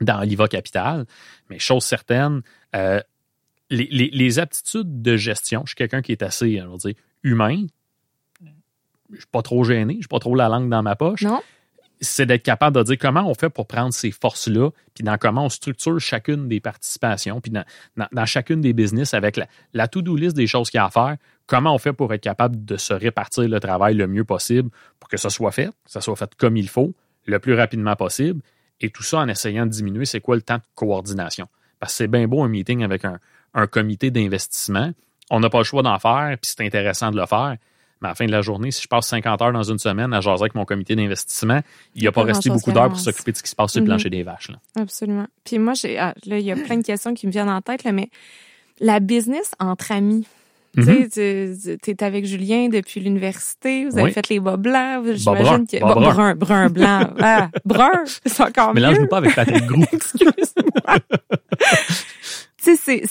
[0.00, 1.06] dans l'IVA Capital.
[1.48, 2.42] Mais chose certaine,
[2.74, 3.00] euh,
[3.70, 7.66] les, aptitudes de gestion, je suis quelqu'un qui est assez, on va dire, humain.
[8.42, 11.22] Je ne suis pas trop gêné, je n'ai pas trop la langue dans ma poche.
[11.22, 11.40] Non
[12.00, 15.46] c'est d'être capable de dire comment on fait pour prendre ces forces-là, puis dans comment
[15.46, 19.40] on structure chacune des participations, puis dans, chacune des business avec
[19.72, 22.22] la, to-do list des choses qu'il y a à faire, comment on fait pour être
[22.22, 25.90] capable de se répartir le travail le mieux possible pour que ça soit fait, que
[25.90, 26.92] ça soit fait comme il faut,
[27.24, 28.40] le plus rapidement possible,
[28.80, 31.48] et tout ça en essayant de diminuer c'est quoi le temps de coordination.
[31.80, 33.18] Parce que c'est bien beau un meeting avec un,
[33.54, 34.92] un comité d'investissement,
[35.30, 37.56] on n'a pas le choix d'en faire, puis c'est intéressant de le faire,
[38.00, 40.12] mais à la fin de la journée, si je passe 50 heures dans une semaine
[40.12, 41.60] à jaser avec mon comité d'investissement,
[41.94, 43.80] il n'y a pas resté beaucoup d'heures pour s'occuper de ce qui se passe sur
[43.80, 44.50] le plancher des vaches.
[44.50, 44.58] Là.
[44.80, 45.26] Absolument.
[45.44, 47.62] Puis moi, j'ai, ah, là, il y a plein de questions qui me viennent en
[47.62, 48.10] tête, là, mais
[48.80, 50.26] la business entre amis.
[50.74, 51.08] Tu mhm.
[51.86, 55.78] es avec Julien depuis l'université, vous avez fait les bas blancs, j'imagine que...
[55.78, 56.34] brun.
[56.34, 57.00] brun, brun, blanc.
[57.18, 58.82] Ah, brun, c'est encore mieux.
[58.82, 59.84] Mélange-nous pas avec Patrick Grou.
[59.92, 60.98] Excuse-moi.
[62.62, 63.02] tu sais,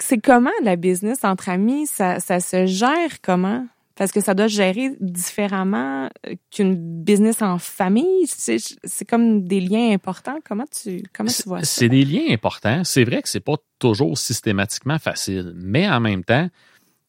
[0.00, 1.86] c'est comment la business entre amis?
[1.86, 3.66] Ça, ça se gère comment?
[3.96, 8.26] Parce que ça doit gérer différemment euh, qu'une business en famille.
[8.26, 10.38] C'est comme des liens importants.
[10.44, 11.66] Comment tu, comment tu vois ça?
[11.66, 12.84] C'est des liens importants.
[12.84, 16.48] C'est vrai que c'est pas toujours systématiquement facile, mais en même temps,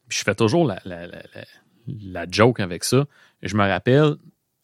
[0.09, 1.23] je fais toujours la, la, la,
[1.87, 3.05] la joke avec ça.
[3.41, 4.15] Je me rappelle,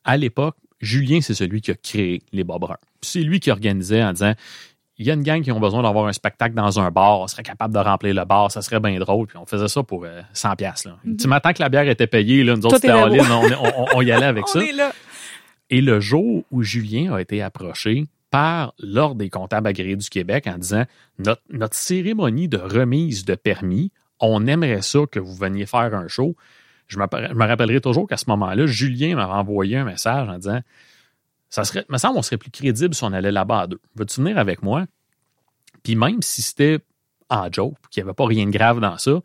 [0.04, 2.66] à l'époque, Julien, c'est celui qui a créé les Bob
[3.02, 4.34] C'est lui qui organisait en disant
[5.00, 7.28] il y a une gang qui ont besoin d'avoir un spectacle dans un bar, on
[7.28, 9.28] serait capable de remplir le bar, ça serait bien drôle.
[9.28, 10.84] Puis on faisait ça pour 100 euh, pièces.
[10.84, 10.98] Là.
[11.06, 11.54] Mm -hmm.
[11.54, 14.60] que la bière était payée, là, nous autres, c'était on, y allait avec ça.
[15.70, 20.48] Et le jour où Julien a été approché par l'Ordre des comptables agréés du Québec
[20.48, 20.84] en disant
[21.18, 26.08] notre, notre cérémonie de remise de permis, on aimerait ça que vous veniez faire un
[26.10, 26.36] show.
[26.88, 30.62] Je me rappellerai toujours qu'à ce moment-là, Julien m'a envoyé un message en disant
[31.50, 33.80] ça serait, me semble, on serait plus crédible si on allait là-bas à deux.
[33.96, 34.86] Veux-tu venir avec moi?
[35.84, 36.80] Puis même si c'était
[37.30, 39.20] en joke, qu'il n'y avait pas rien de grave dans ça,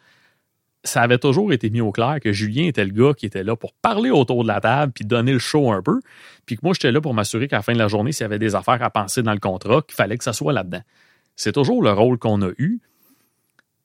[0.85, 3.57] ça avait toujours été mis au clair que Julien était le gars qui était là
[3.57, 6.01] pour parler autour de la table puis donner le show un peu.
[6.45, 8.27] Puis que moi, j'étais là pour m'assurer qu'à la fin de la journée, s'il y
[8.27, 10.83] avait des affaires à penser dans le contrat, qu'il fallait que ça soit là-dedans.
[11.37, 12.81] C'est toujours le rôle qu'on a eu.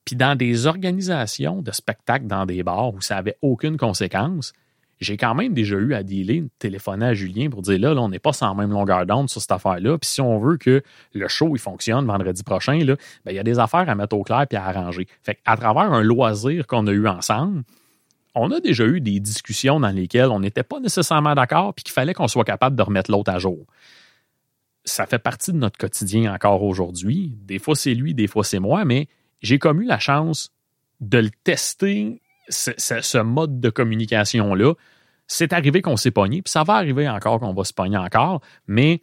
[0.04, 4.54] Puis dans des organisations de spectacles dans des bars où ça n'avait aucune conséquence,
[4.99, 8.09] j'ai quand même déjà eu à dealer, téléphoner à Julien pour dire là, là on
[8.09, 9.97] n'est pas sans même longueur d'onde sur cette affaire-là.
[9.97, 10.83] Puis si on veut que
[11.13, 14.15] le show il fonctionne vendredi prochain, là, ben, il y a des affaires à mettre
[14.15, 15.07] au clair et à arranger.
[15.23, 17.63] Fait à travers un loisir qu'on a eu ensemble,
[18.35, 21.93] on a déjà eu des discussions dans lesquelles on n'était pas nécessairement d'accord puis qu'il
[21.93, 23.65] fallait qu'on soit capable de remettre l'autre à jour.
[24.83, 27.38] Ça fait partie de notre quotidien encore aujourd'hui.
[27.41, 29.07] Des fois c'est lui, des fois c'est moi, mais
[29.41, 30.51] j'ai comme eu la chance
[30.99, 34.73] de le tester ce, mode de communication-là,
[35.27, 38.41] c'est arrivé qu'on s'est pogné, puis ça va arriver encore qu'on va se pogner encore,
[38.67, 39.01] mais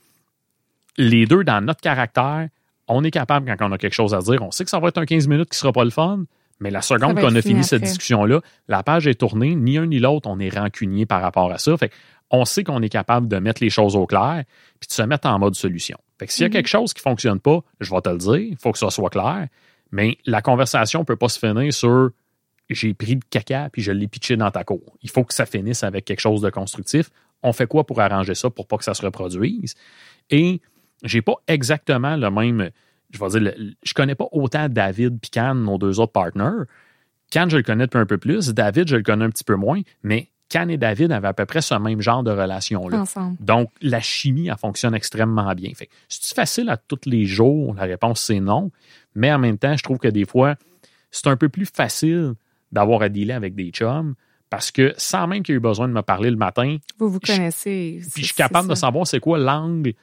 [0.97, 2.49] les deux, dans notre caractère,
[2.89, 4.89] on est capable, quand on a quelque chose à dire, on sait que ça va
[4.89, 6.25] être un 15 minutes qui sera pas le fun,
[6.61, 9.99] mais la seconde qu'on a fini cette discussion-là, la page est tournée, ni un ni
[9.99, 11.77] l'autre, on est rancunier par rapport à ça.
[11.77, 11.93] Fait
[12.31, 14.43] on sait qu'on est capable de mettre les choses au clair,
[14.81, 15.99] puis de se mettre en mode solution.
[16.19, 16.53] Fait que s'il y a mm-hmm.
[16.53, 19.11] quelque chose qui fonctionne pas, je vais te le dire, il faut que ça soit
[19.11, 19.47] clair,
[19.93, 22.11] mais la conversation ne peut pas se finir sur
[22.69, 24.97] j'ai pris le caca puis je l'ai pitché dans ta cour.
[25.03, 27.11] Il faut que ça finisse avec quelque chose de constructif.
[27.43, 29.75] On fait quoi pour arranger ça pour pas que ça se reproduise?
[30.31, 30.61] Et
[31.03, 32.71] j'ai pas exactement le même.
[33.11, 36.65] Je vais dire, je connais pas autant David et Can, nos deux autres partners.
[37.31, 38.49] Can, je le connais depuis un peu plus.
[38.49, 39.81] David, je le connais un petit peu moins.
[40.03, 43.05] Mais Can et David avaient à peu près ce même genre de relation-là.
[43.41, 45.73] Donc, la chimie, elle fonctionne extrêmement bien.
[45.75, 47.75] Fait c'est facile à tous les jours?
[47.75, 48.71] La réponse, c'est non.
[49.15, 50.55] Mais en même temps, je trouve que des fois,
[51.11, 52.35] c'est un peu plus facile
[52.77, 54.15] d'avoir à dealer avec des chums
[54.51, 56.77] parce que sans même qu'il ait eu besoin de me parler le matin.
[56.99, 58.01] Vous vous connaissez.
[58.13, 59.95] puis je suis capable de savoir c'est quoi l'angle,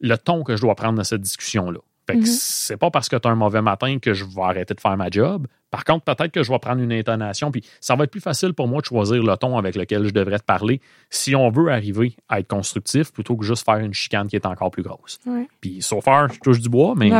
[0.00, 1.78] le ton que je dois prendre dans cette discussion-là.
[2.06, 2.26] Fait mm-hmm.
[2.26, 4.96] c'est pas parce que tu as un mauvais matin que je vais arrêter de faire
[4.96, 5.46] ma job.
[5.70, 8.54] Par contre, peut-être que je vais prendre une intonation, puis ça va être plus facile
[8.54, 11.70] pour moi de choisir le ton avec lequel je devrais te parler si on veut
[11.70, 15.18] arriver à être constructif plutôt que juste faire une chicane qui est encore plus grosse.
[15.60, 17.10] Puis, so far, je touche du bois, mais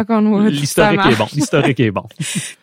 [0.51, 1.27] l'historique est bon.
[1.33, 2.07] L'historique est bon.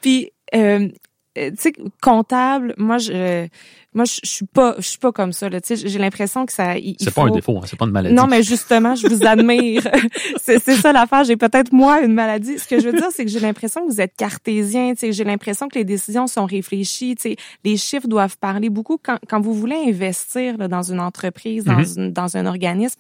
[0.02, 0.88] puis, euh,
[1.36, 3.48] tu sais comptable moi je
[3.94, 5.62] moi je, suis pas je suis pas comme ça là.
[5.62, 8.16] Tu sais j'ai l'impression que ça c'est pas un défaut hein, c'est pas une maladie.
[8.16, 9.88] Non mais justement je vous admire.
[10.42, 11.24] C'est c'est ça l'affaire.
[11.24, 12.58] J'ai peut-être moi une maladie.
[12.58, 15.12] Ce que je veux dire c'est que j'ai l'impression que vous êtes cartésien tu sais.
[15.12, 17.36] J'ai l'impression que les décisions sont réfléchies tu sais.
[17.64, 18.98] Les chiffres doivent parler beaucoup.
[19.02, 22.00] Quand quand vous voulez investir là, dans une entreprise dans mm-hmm.
[22.00, 23.00] une, dans un organisme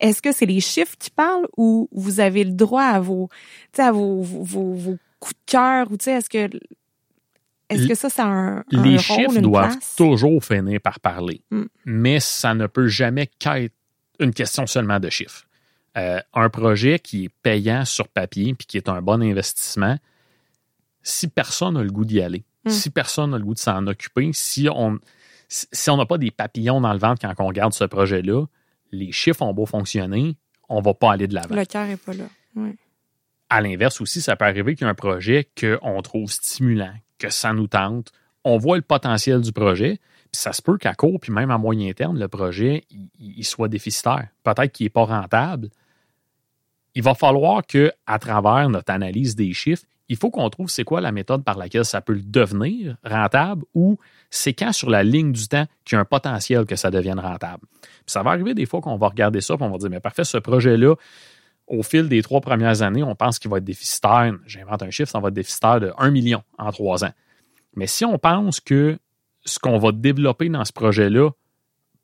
[0.00, 3.28] est-ce que c'est les chiffres qui parlent ou vous avez le droit à vos
[3.72, 6.50] tu sais à vos, vos, vos coups de cœur ou tu sais est-ce que
[7.68, 11.64] est-ce que ça, c'est un, un Les chiffres doivent toujours finir par parler, hmm.
[11.84, 13.74] mais ça ne peut jamais qu'être
[14.20, 15.44] une question seulement de chiffres.
[15.96, 19.96] Euh, un projet qui est payant sur papier puis qui est un bon investissement,
[21.02, 22.70] si personne n'a le goût d'y aller, hmm.
[22.70, 24.98] si personne n'a le goût de s'en occuper, si on
[25.48, 28.46] si on n'a pas des papillons dans le ventre quand on regarde ce projet-là,
[28.90, 30.36] les chiffres ont beau fonctionner,
[30.68, 31.54] on ne va pas aller de l'avant.
[31.54, 32.24] Le cœur n'est pas là.
[33.50, 37.30] À l'inverse aussi, ça peut arriver qu'il y a un projet qu'on trouve stimulant, que
[37.30, 38.12] ça nous tente.
[38.44, 39.98] On voit le potentiel du projet.
[40.32, 42.84] Puis ça se peut qu'à court, puis même à moyen terme, le projet
[43.20, 44.28] il, soit déficitaire.
[44.42, 45.70] Peut-être qu'il n'est pas rentable.
[46.96, 50.84] Il va falloir que, à travers notre analyse des chiffres, il faut qu'on trouve c'est
[50.84, 53.98] quoi la méthode par laquelle ça peut devenir rentable ou
[54.30, 57.18] c'est quand sur la ligne du temps qu'il y a un potentiel que ça devienne
[57.18, 57.66] rentable.
[58.06, 60.24] ça va arriver des fois qu'on va regarder ça et on va dire, mais parfait,
[60.24, 60.94] ce projet-là,
[61.66, 64.34] au fil des trois premières années, on pense qu'il va être déficitaire.
[64.46, 67.12] J'invente un chiffre, ça va être déficitaire de 1 million en trois ans.
[67.76, 68.98] Mais si on pense que
[69.44, 71.30] ce qu'on va développer dans ce projet-là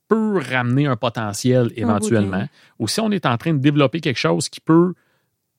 [0.09, 4.49] peut ramener un potentiel éventuellement, ou si on est en train de développer quelque chose
[4.49, 4.95] qui peut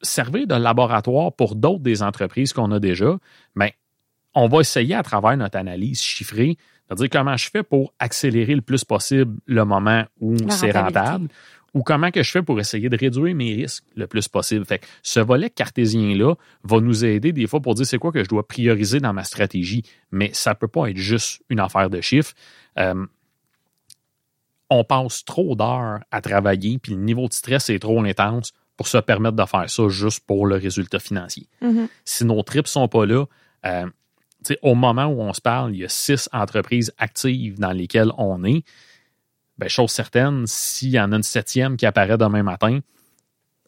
[0.02, 3.18] servir de laboratoire pour d'autres des entreprises qu'on a déjà,
[3.56, 3.70] bien,
[4.34, 6.58] on va essayer à travers notre analyse chiffrée
[6.90, 11.30] de dire comment je fais pour accélérer le plus possible le moment où c'est rentable
[11.74, 14.66] ou comment que je fais pour essayer de réduire mes risques le plus possible.
[14.66, 18.30] Fait ce volet cartésien-là va nous aider des fois pour dire c'est quoi que je
[18.30, 22.34] dois prioriser dans ma stratégie, mais ça peut pas être juste une affaire de chiffres.
[22.78, 23.06] Euh,
[24.70, 28.88] on passe trop d'heures à travailler, puis le niveau de stress est trop intense pour
[28.88, 31.48] se permettre de faire ça juste pour le résultat financier.
[31.62, 31.88] Mm-hmm.
[32.06, 33.26] Si nos trips sont pas là,
[33.66, 33.86] euh,
[34.62, 38.44] au moment où on se parle, il y a six entreprises actives dans lesquelles on
[38.44, 38.64] est.
[39.62, 42.80] Ben, chose certaine, s'il y en a une septième qui apparaît demain matin,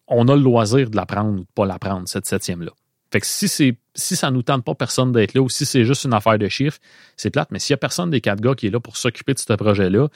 [0.07, 2.71] on a le loisir de la prendre ou de ne pas la prendre, cette septième-là.
[3.11, 5.67] Fait que si, c'est, si ça ne nous tente pas personne d'être là ou si
[5.67, 6.79] c'est juste une affaire de chiffres,
[7.15, 7.49] c'est plate.
[7.51, 9.53] Mais s'il n'y a personne des quatre gars qui est là pour s'occuper de ce
[9.53, 10.07] projet-là,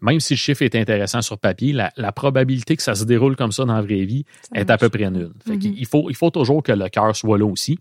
[0.00, 3.50] même si le chiffre est intéressant sur papier, la, probabilité que ça se déroule comme
[3.50, 5.32] ça dans la vraie vie est à peu près nulle.
[5.48, 5.74] Mm-hmm.
[5.76, 7.80] il, faut, il faut toujours que le cœur soit là aussi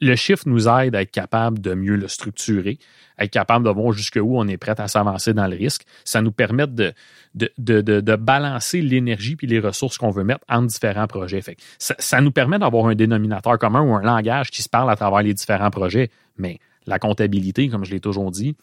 [0.00, 2.78] le chiffre nous aide à être capable de mieux le structurer,
[3.18, 5.82] à être capable de voir jusqu'où on est prêt à s'avancer dans le risque.
[6.04, 11.42] Ça nous permet de, balancer l'énergie puis les ressources qu'on veut mettre en différents projets.
[11.78, 15.22] Ça nous permet d'avoir un dénominateur commun ou un langage qui se parle à travers
[15.22, 16.10] les différents projets.
[16.38, 18.56] Mais la comptabilité, comme je l'ai toujours dit,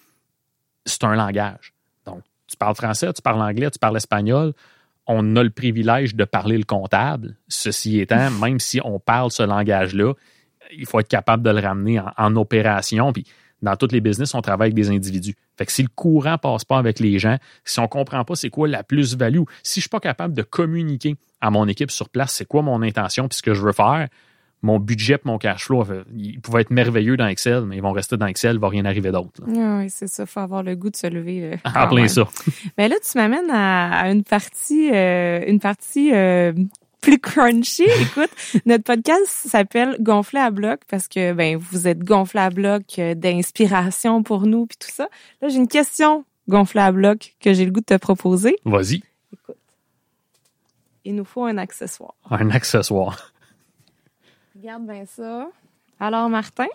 [0.86, 1.74] c'est un langage.
[2.06, 4.54] Donc, tu parles français, tu parles anglais, tu parles espagnol,
[5.06, 7.36] on a le privilège de parler le comptable.
[7.48, 10.14] Ceci étant, même si on parle ce langage-là,
[10.72, 13.12] il faut être capable de le ramener en, opération.
[13.14, 13.26] Puis
[13.62, 15.36] dans tous les business, on travaille avec des individus.
[15.58, 18.50] Fait que si le courant passe pas avec les gens, si on comprend pas c'est
[18.50, 22.34] quoi la plus-value, si je suis pas capable de communiquer à mon équipe sur place
[22.34, 24.08] c'est quoi mon intention puis ce que je veux faire,
[24.64, 28.18] mon budget, mon cash flow, il pouvait être merveilleux dans Excel, mais ils vont rester
[28.18, 29.42] dans Excel, il va rien arriver d'autre.
[29.48, 30.24] Ah oui, c'est ça.
[30.24, 31.52] Il faut avoir le goût de se lever.
[31.54, 32.28] Euh, en plein ça.
[32.78, 36.54] Mais là, tu m'amènes à, une partie, euh, une partie euh,
[37.08, 37.84] plus crunchy.
[38.02, 38.30] Écoute,
[38.66, 43.16] notre podcast s'appelle Gonflé à bloc parce que ben vous êtes gonflé à bloc euh,
[43.16, 45.08] d'inspiration pour nous puis tout ça.
[45.42, 48.58] Là, j'ai une question gonflé à bloc que j'ai le goût de te proposer.
[48.66, 49.04] Vas-y.
[49.32, 49.56] Écoute.
[51.06, 52.16] Il nous faut un accessoire.
[52.30, 53.32] Un accessoire.
[54.58, 55.48] Regarde bien ça.
[56.02, 56.68] Alors Martin,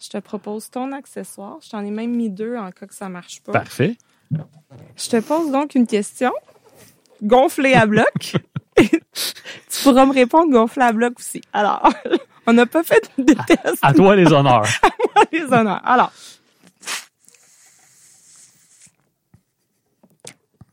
[0.00, 1.58] je te propose ton accessoire.
[1.60, 3.50] Je t'en ai même mis deux en cas que ça marche pas.
[3.50, 3.96] Parfait.
[4.30, 6.32] Je te pose donc une question.
[7.20, 8.36] Gonflée à bloc.
[9.72, 11.40] tu pourras me répondre gonflé à bloc aussi.
[11.52, 11.88] Alors,
[12.46, 13.78] on n'a pas fait de test.
[13.80, 14.66] À toi les honneurs.
[14.82, 15.80] à moi les honneurs.
[15.84, 16.12] Alors.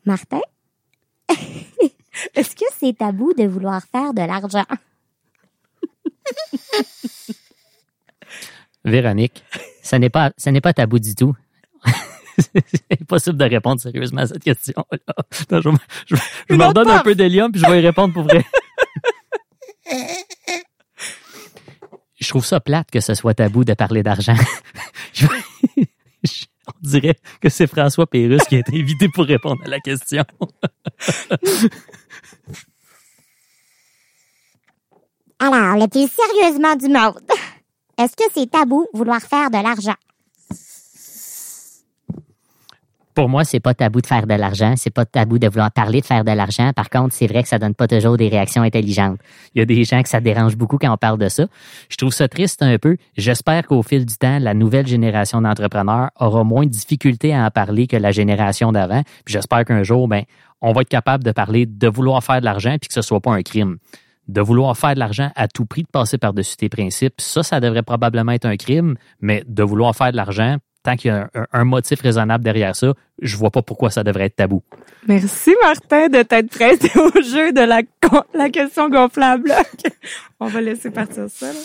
[0.06, 0.42] Martin,
[2.36, 4.66] est-ce que c'est tabou de vouloir faire de l'argent?
[8.84, 9.44] Véronique,
[9.84, 11.36] ce n'est pas, ce n'est pas tabou du tout.
[12.38, 14.86] c'est impossible de répondre sérieusement à cette question.
[14.92, 15.62] -là.
[16.08, 18.44] je, je, je me redonne un peu d'hélium puis je vais y répondre pour vrai.
[22.20, 24.36] Je trouve ça plate que ce soit tabou de parler d'argent.
[26.68, 30.24] On dirait que c'est François Pérusse qui a été invité pour répondre à la question.
[35.40, 37.22] Alors, le plus sérieusement du monde,
[37.98, 39.96] est-ce que c'est tabou vouloir faire de l'argent?
[43.20, 44.76] Pour moi, c'est pas tabou de faire de l'argent.
[44.78, 46.72] C'est pas tabou de vouloir parler de faire de l'argent.
[46.72, 49.20] Par contre, c'est vrai que ça donne pas toujours des réactions intelligentes.
[49.54, 51.46] Il y a des gens que ça dérange beaucoup quand on parle de ça.
[51.90, 52.96] Je trouve ça triste un peu.
[53.18, 57.52] J'espère qu'au fil du temps, la nouvelle génération d'entrepreneurs aura moins de difficultés à en
[57.52, 59.04] parler que la génération d'avant.
[59.28, 60.24] J'espère qu'un jour, ben,
[60.62, 63.20] on va être capable de parler de vouloir faire de l'argent puis que ce soit
[63.20, 63.80] pas un crime
[64.30, 67.60] de vouloir faire de l'argent à tout prix, de passer par-dessus tes principes, ça, ça
[67.60, 71.30] devrait probablement être un crime, mais de vouloir faire de l'argent, tant qu'il y a
[71.34, 74.64] un, un, motif raisonnable derrière ça, je vois pas pourquoi ça devrait être tabou.
[75.08, 77.82] Merci, Martin, de t'être prêté au jeu de la,
[78.34, 79.54] la question gonflable.
[80.40, 81.48] On va laisser partir ça.
[81.48, 81.60] Là.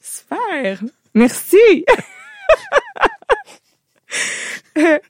[0.00, 0.82] Super.
[1.14, 1.84] Merci.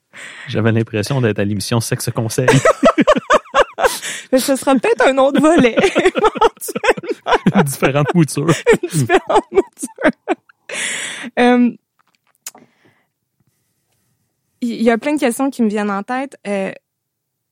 [0.47, 2.47] J'avais l'impression d'être à l'émission Sexe Conseil.
[4.31, 7.63] Mais ce sera peut-être un autre volet, éventuellement.
[7.63, 8.53] Différentes moutures.
[8.91, 10.11] Différentes moutures.
[11.39, 11.69] Euh,
[14.69, 16.37] il y a plein de questions qui me viennent en tête.
[16.47, 16.71] Euh,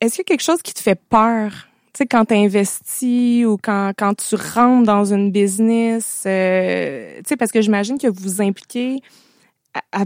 [0.01, 1.51] Est-ce qu'il y a quelque chose qui te fait peur?
[1.93, 7.23] Tu sais, quand tu investis ou quand, quand tu rentres dans une business, euh, tu
[7.29, 8.99] sais, parce que j'imagine que vous vous impliquez
[9.91, 10.03] à,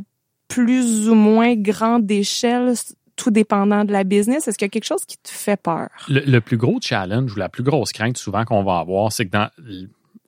[0.48, 2.74] plus ou moins grande échelle,
[3.16, 4.48] tout dépendant de la business.
[4.48, 5.90] Est-ce qu'il y a quelque chose qui te fait peur?
[6.08, 9.32] Le, plus gros challenge ou la plus grosse crainte souvent qu'on va avoir, c'est que
[9.32, 9.50] dans,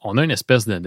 [0.02, 0.80] on a une espèce de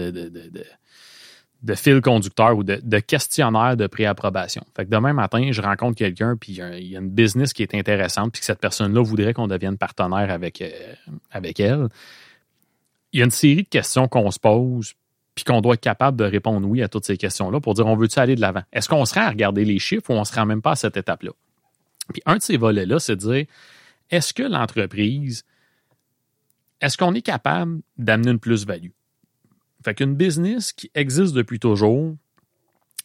[1.65, 4.63] de fil conducteur ou de, de questionnaire de préapprobation.
[4.75, 7.73] Fait que demain matin, je rencontre quelqu'un, puis il y a une business qui est
[7.73, 10.69] intéressante, puis que cette personne-là voudrait qu'on devienne partenaire avec, euh,
[11.31, 11.87] avec elle.
[13.13, 14.93] Il y a une série de questions qu'on se pose,
[15.33, 17.95] puis qu'on doit être capable de répondre oui à toutes ces questions-là pour dire on
[17.95, 18.63] veut-tu aller de l'avant?
[18.71, 20.97] Est-ce qu'on serait à regarder les chiffres ou on ne se même pas à cette
[20.97, 21.31] étape-là?
[22.13, 23.45] Puis un de ces volets-là, c'est de dire
[24.11, 25.43] est-ce que l'entreprise,
[26.79, 28.91] est-ce qu'on est capable d'amener une plus-value?
[29.85, 32.15] Fait qu'une business qui existe depuis toujours,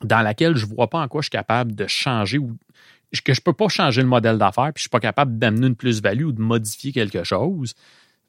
[0.03, 2.57] dans laquelle je vois pas en quoi je suis capable de changer ou
[3.23, 5.77] que je peux pas changer le modèle d'affaires, puis je suis pas capable d'amener une
[5.77, 7.75] plus-value ou de modifier quelque chose,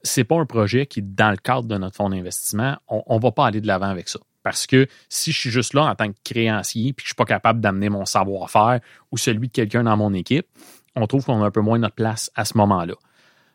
[0.04, 3.32] c'est pas un projet qui, dans le cadre de notre fonds d'investissement, on, on va
[3.32, 4.20] pas aller de l'avant avec ça.
[4.44, 7.16] Parce que si je suis juste là en tant que créancier, puis que je suis
[7.16, 8.82] pas capable d'amener mon savoir-faire
[9.14, 10.48] ou celui de quelqu'un dans mon équipe,
[10.98, 12.96] on trouve qu'on a un peu moins notre place à ce moment-là.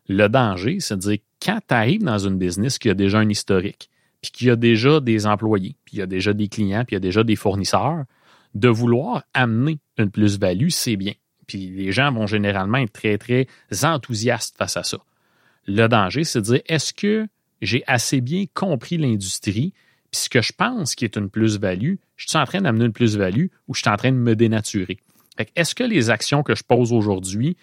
[0.08, 3.28] Le danger, c'est de dire quand tu arrives dans une business qui a déjà un
[3.28, 3.90] historique,
[4.22, 6.94] puis qu'il y a déjà des employés, puis il y a déjà des clients, puis
[6.94, 8.04] il y a déjà des fournisseurs,
[8.54, 11.12] de vouloir amener une plus-value, c'est bien.
[11.46, 13.46] Puis les gens vont généralement être très, très
[13.82, 14.98] enthousiastes face à ça.
[15.66, 17.26] Le danger, c'est de dire, est-ce que
[17.62, 19.72] j'ai assez bien compris l'industrie,
[20.10, 22.92] puis ce que je pense qui est une plus-value, je suis en train d'amener une
[22.92, 24.98] plus-value ou je suis en train de me dénaturer?
[25.54, 27.56] Est-ce que les actions que je pose aujourd'hui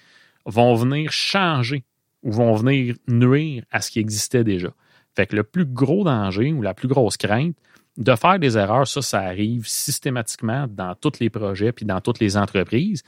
[0.45, 1.83] vont venir changer
[2.21, 4.73] ou vont venir nuire à ce qui existait déjà?
[5.15, 7.55] Fait que le plus gros danger ou la plus grosse crainte
[7.97, 12.19] de faire des erreurs, ça, ça arrive systématiquement dans tous les projets puis dans toutes
[12.19, 13.03] les entreprises.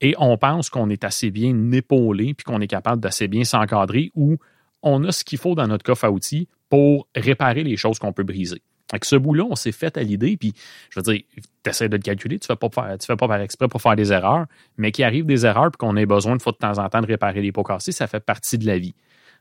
[0.00, 4.10] Et on pense qu'on est assez bien épaulé puis qu'on est capable d'assez bien s'encadrer
[4.14, 4.36] ou
[4.82, 8.12] on a ce qu'il faut dans notre coffre à outils pour réparer les choses qu'on
[8.12, 8.62] peut briser.
[8.92, 10.52] Avec ce bout-là, on s'est fait à l'idée, puis
[10.90, 11.22] je veux dire,
[11.64, 13.82] tu essaies de le calculer, tu ne fais, pas tu fais pas par exprès pour
[13.82, 16.58] faire des erreurs, mais qu'il arrive des erreurs puis qu'on ait besoin de fois de
[16.58, 18.94] temps en temps de réparer les pots cassés, ça fait partie de la vie.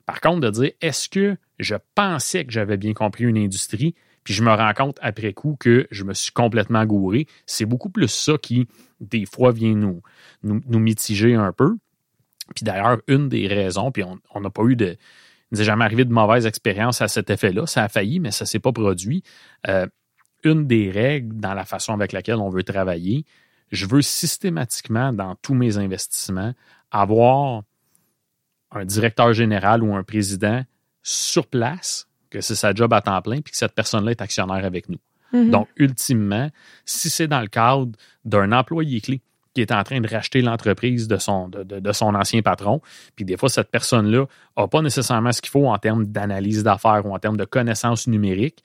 [0.06, 4.34] Par contre, de dire, est-ce que je pensais que j'avais bien compris une industrie, puis
[4.34, 8.08] je me rends compte après coup que je me suis complètement gouré, c'est beaucoup plus
[8.08, 8.68] ça qui,
[9.00, 10.02] des fois, vient nous,
[10.44, 11.76] nous, mitiger un peu.
[12.56, 14.98] Puis d'ailleurs, une des raisons, puis on n'a pas eu de...
[15.52, 17.66] Il n'est jamais arrivé de mauvaise expérience à cet effet-là.
[17.68, 19.24] Ça a failli, mais ça ne s'est pas produit.
[19.68, 19.88] Euh,
[20.44, 23.26] une des règles dans la façon avec laquelle on veut travailler,
[23.72, 26.54] je veux systématiquement, dans tous mes investissements,
[26.92, 27.64] avoir
[28.76, 30.64] un directeur général ou un président
[31.02, 34.66] sur place, que c'est sa job à temps plein, puis que cette personne-là est actionnaire
[34.66, 35.00] avec nous.
[35.34, 35.50] Mm-hmm.
[35.50, 36.50] Donc, ultimement,
[36.86, 37.92] si c'est dans le cadre
[38.24, 39.22] d'un employé clé
[39.56, 42.82] qui est en train de racheter l'entreprise de son, de, son ancien patron.
[43.16, 44.26] Puis des fois, cette personne-là
[44.58, 48.06] n'a pas nécessairement ce qu'il faut en termes d'analyse d'affaires ou en termes de connaissances
[48.06, 48.62] numériques,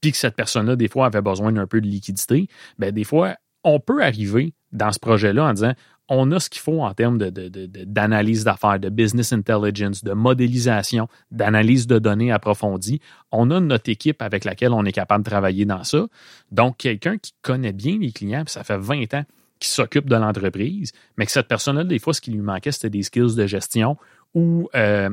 [0.00, 2.46] puis que cette personne-là, des fois, avait besoin d'un peu de liquidité.
[2.78, 3.34] Bien, des fois,
[3.64, 5.72] on peut arriver dans ce projet-là en disant
[6.08, 11.86] on a ce qu'il faut en termes d'analyse d'affaires, de business intelligence, de modélisation, d'analyse
[11.86, 13.00] de données approfondie.
[13.30, 16.06] On a notre équipe avec laquelle on est capable de travailler dans ça.
[16.50, 19.24] Donc, quelqu'un qui connaît bien les clients, puis ça fait 20 ans
[19.58, 22.90] qui s'occupe de l'entreprise, mais que cette personne-là, des fois, ce qui lui manquait, c'était
[22.90, 23.96] des skills de gestion
[24.34, 25.10] ou euh,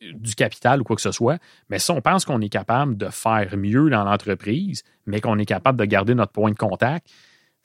[0.00, 1.38] du capital ou quoi que ce soit.
[1.68, 5.46] Mais si on pense qu'on est capable de faire mieux dans l'entreprise, mais qu'on est
[5.46, 7.08] capable de garder notre point de contact,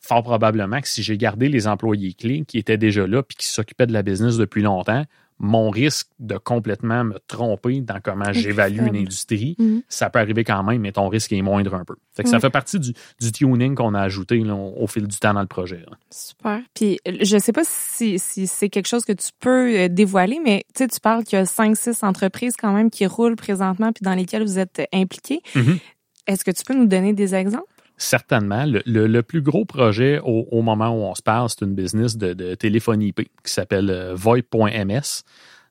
[0.04, 3.47] fort probablement que si j'ai gardé les employés clés qui étaient déjà là puis qui
[3.47, 5.06] s'occupaient de la business depuis longtemps,
[5.39, 9.82] mon risque de complètement me tromper dans comment j'évalue une industrie, mhm.
[9.89, 11.95] ça peut arriver quand même, mais ton risque est moindre un peu.
[12.14, 12.93] Fait que Ça fait partie du,
[13.32, 15.84] tuning qu'on a ajouté au, fil du temps dans le projet.
[16.12, 16.62] Super.
[16.74, 20.88] Puis je sais pas si, c'est quelque chose que tu peux euh, dévoiler, mais tu
[21.01, 24.60] parles qu'il y a 5-6 entreprises quand même qui roulent présentement puis dans lesquelles vous
[24.60, 25.41] êtes impliqués.
[25.56, 25.80] Mhm.
[26.28, 27.72] Est-ce que tu peux nous donner des exemples?
[28.04, 28.66] Certainement.
[28.68, 33.08] Le, plus gros projet au, moment où on se parle, c'est une business de, téléphonie
[33.08, 35.24] IP qui s'appelle euh, VoIP.ms.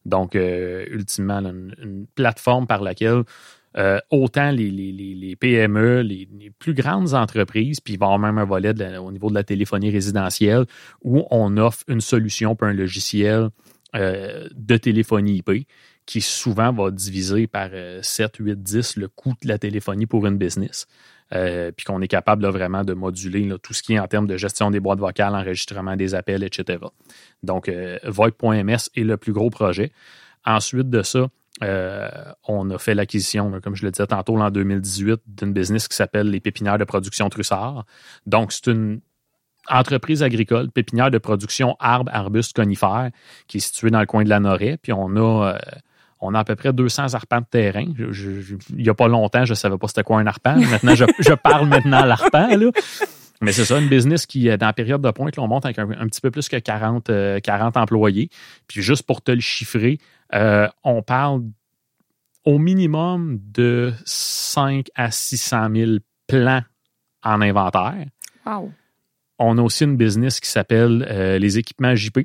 [0.07, 3.25] Donc, euh, ultimement, une, plateforme par laquelle
[3.77, 6.27] euh, autant les, PME, les,
[6.59, 10.65] plus grandes entreprises, puis il va même un volet au niveau de la téléphonie résidentielle
[11.03, 13.51] où on offre une solution pour un logiciel
[13.95, 15.67] de téléphonie IP
[16.07, 17.69] qui souvent va diviser par
[18.01, 20.87] 7, 8, 10 le coût de la téléphonie pour une business.
[21.35, 24.37] Euh, puis qu'on est capable vraiment de moduler tout ce qui est en termes de
[24.37, 26.79] gestion des boîtes vocales, enregistrement des appels, etc.
[27.43, 29.93] Donc, euh, VoIP.ms est le plus gros projet.
[30.45, 31.29] Ensuite de ça,
[31.63, 32.09] euh,
[32.47, 36.29] on a fait l'acquisition, comme je le disais tantôt, en 2018, d'une business qui s'appelle
[36.29, 37.87] les pépinières de production Trussard.
[38.27, 39.01] Donc, c'est une
[39.71, 43.11] entreprise agricole, pépinière de production arbres, arbustes, conifères,
[43.47, 44.77] qui est située dans le coin de la Norée.
[44.77, 45.57] Puis on a
[46.23, 47.85] on a à peu près 200 arpents de terrain.
[47.85, 50.57] il n'y a pas longtemps, je ne savais pas c'était quoi un arpent.
[50.57, 52.49] Maintenant, je, parle maintenant à l'arpent.
[53.43, 56.07] Mais c'est ça, une business qui, dans la période de pointe, on monte avec un,
[56.07, 57.11] petit peu plus que 40,
[57.43, 58.31] 40 euh, employés.
[58.69, 59.99] Puis juste pour te le chiffrer,
[60.33, 61.43] euh, on parle
[62.45, 65.91] au minimum de 5 à 600 000
[66.29, 66.63] plans
[67.25, 68.07] en inventaire.
[69.41, 72.21] On a aussi une business qui s'appelle euh, les équipements JP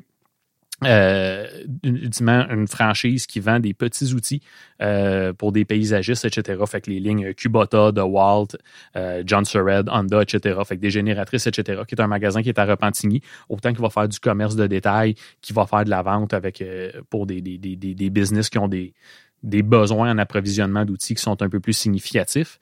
[0.84, 1.46] euh,
[1.82, 4.42] une franchise qui vend des petits outils
[4.80, 6.62] euh, pour des paysagistes, etc.
[6.66, 8.56] Fait que les lignes Kubota, DeWalt,
[8.94, 10.60] euh, John Surred, Honda, etc.
[10.64, 11.82] Fait que des génératrices, etc.
[11.86, 14.68] Qui est un magasin qui est à Repentigny, autant qu'il va faire du commerce de
[14.68, 18.48] détail, qui va faire de la vente avec euh, pour des, des, des, des, business
[18.48, 18.94] qui ont des,
[19.42, 22.60] des besoins en approvisionnement d'outils qui sont un peu plus significatifs.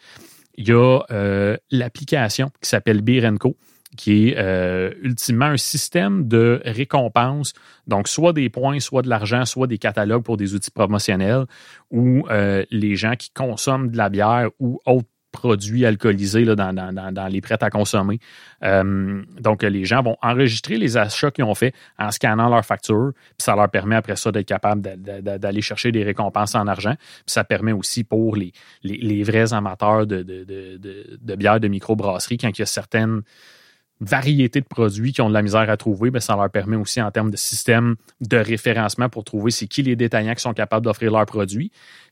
[0.56, 3.56] Il y a euh, l'application qui s'appelle Birenco
[3.96, 7.52] qui est euh, ultimement un système de récompense,
[7.86, 11.46] donc soit des points, soit de l'argent, soit des catalogues pour des outils promotionnels,
[11.90, 16.72] où euh, les gens qui consomment de la bière ou autres produits alcoolisés là, dans,
[16.72, 18.18] dans, dans, les prêts à consommer.
[18.64, 23.12] Euh, donc, les gens vont enregistrer les achats qu'ils ont fait en scannant leur facture,
[23.14, 26.94] puis ça leur permet après ça d'être capable d'aller chercher des récompenses en argent.
[26.98, 31.68] Puis ça permet aussi pour les, les, vrais amateurs de, de, de, de bière de
[31.68, 33.22] microbrasserie, quand il y a certaines
[34.00, 37.00] variété de produits qui ont de la misère à trouver, bien, ça leur permet aussi
[37.00, 40.84] en termes de système de référencement pour trouver c'est qui les détaillants qui sont capables
[40.84, 41.70] d'offrir leurs produits.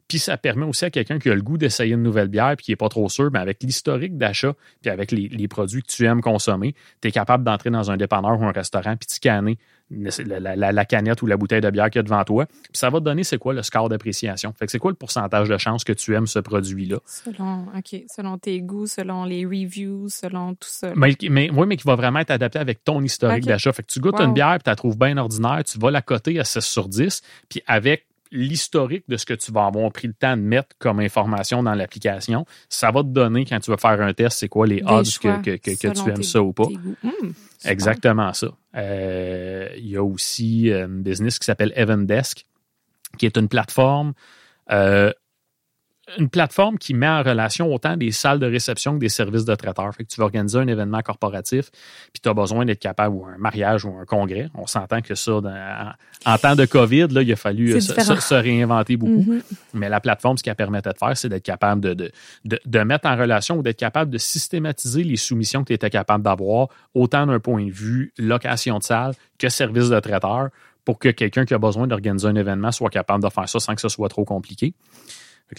[0.08, 2.66] Puis ça permet aussi à quelqu'un qui a le goût d'essayer une nouvelle bière puis
[2.66, 6.04] qui n'est pas trop sûr, mais avec l'historique d'achat puis avec les, produits que tu
[6.04, 9.58] aimes consommer, tu es capable d'entrer dans un dépanneur ou un restaurant puis de scanner
[9.96, 12.46] la, canette ou la bouteille de bière qu'il y a devant toi.
[12.46, 14.52] Puis ça va te donner c'est quoi le score d'appréciation.
[14.58, 16.98] Fait que c'est quoi le pourcentage de chance que tu aimes ce produit-là?
[17.06, 17.66] Selon,
[18.14, 20.92] selon tes goûts, selon les reviews, selon tout ça.
[20.94, 23.72] Mais, mais, oui, mais qui va vraiment être adapté avec ton historique d'achat.
[23.72, 26.02] Fait que tu goûtes une bière puis tu la trouves bien ordinaire, tu vas la
[26.02, 30.08] coter à 6 sur 10, puis avec l'historique de ce que tu vas avoir pris
[30.08, 33.76] le temps de mettre comme information dans l'application, ça va te donner quand tu vas
[33.76, 36.66] faire un test, c'est quoi les odds que, tu aimes ça ou pas.
[37.64, 38.48] Exactement ça.
[38.76, 42.46] Euh, il y a aussi euh, une business qui s'appelle Evendesk,
[43.18, 44.14] qui est une plateforme
[44.70, 45.12] euh,
[46.18, 49.54] une plateforme qui met en relation autant des salles de réception que des services de
[49.54, 49.94] traiteurs.
[49.94, 51.70] Fait que tu vas organiser un événement corporatif,
[52.12, 54.48] puis tu as besoin d'être capable, ou un mariage ou un congrès.
[54.54, 55.40] On s'entend que ça,
[56.26, 59.32] en, temps de COVID, là, il a fallu se, réinventer beaucoup.
[59.32, 59.42] Mm-hmm.
[59.74, 63.08] Mais la plateforme, ce qu'elle permettait de faire, c'est d'être capable de, de, de, mettre
[63.08, 67.26] en relation ou d'être capable de systématiser les soumissions que tu étais capable d'avoir, autant
[67.26, 70.50] d'un point de vue location de salle que service de traiteur,
[70.84, 73.74] pour que quelqu'un qui a besoin d'organiser un événement soit capable de faire ça sans
[73.74, 74.74] que ce soit trop compliqué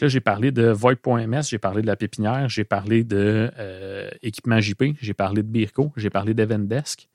[0.02, 4.60] là, j'ai parlé de Void.ms, j'ai parlé de la pépinière, j'ai parlé de euh, équipement
[4.60, 7.08] JP, j'ai parlé de Birko, j'ai parlé d'Evendesk.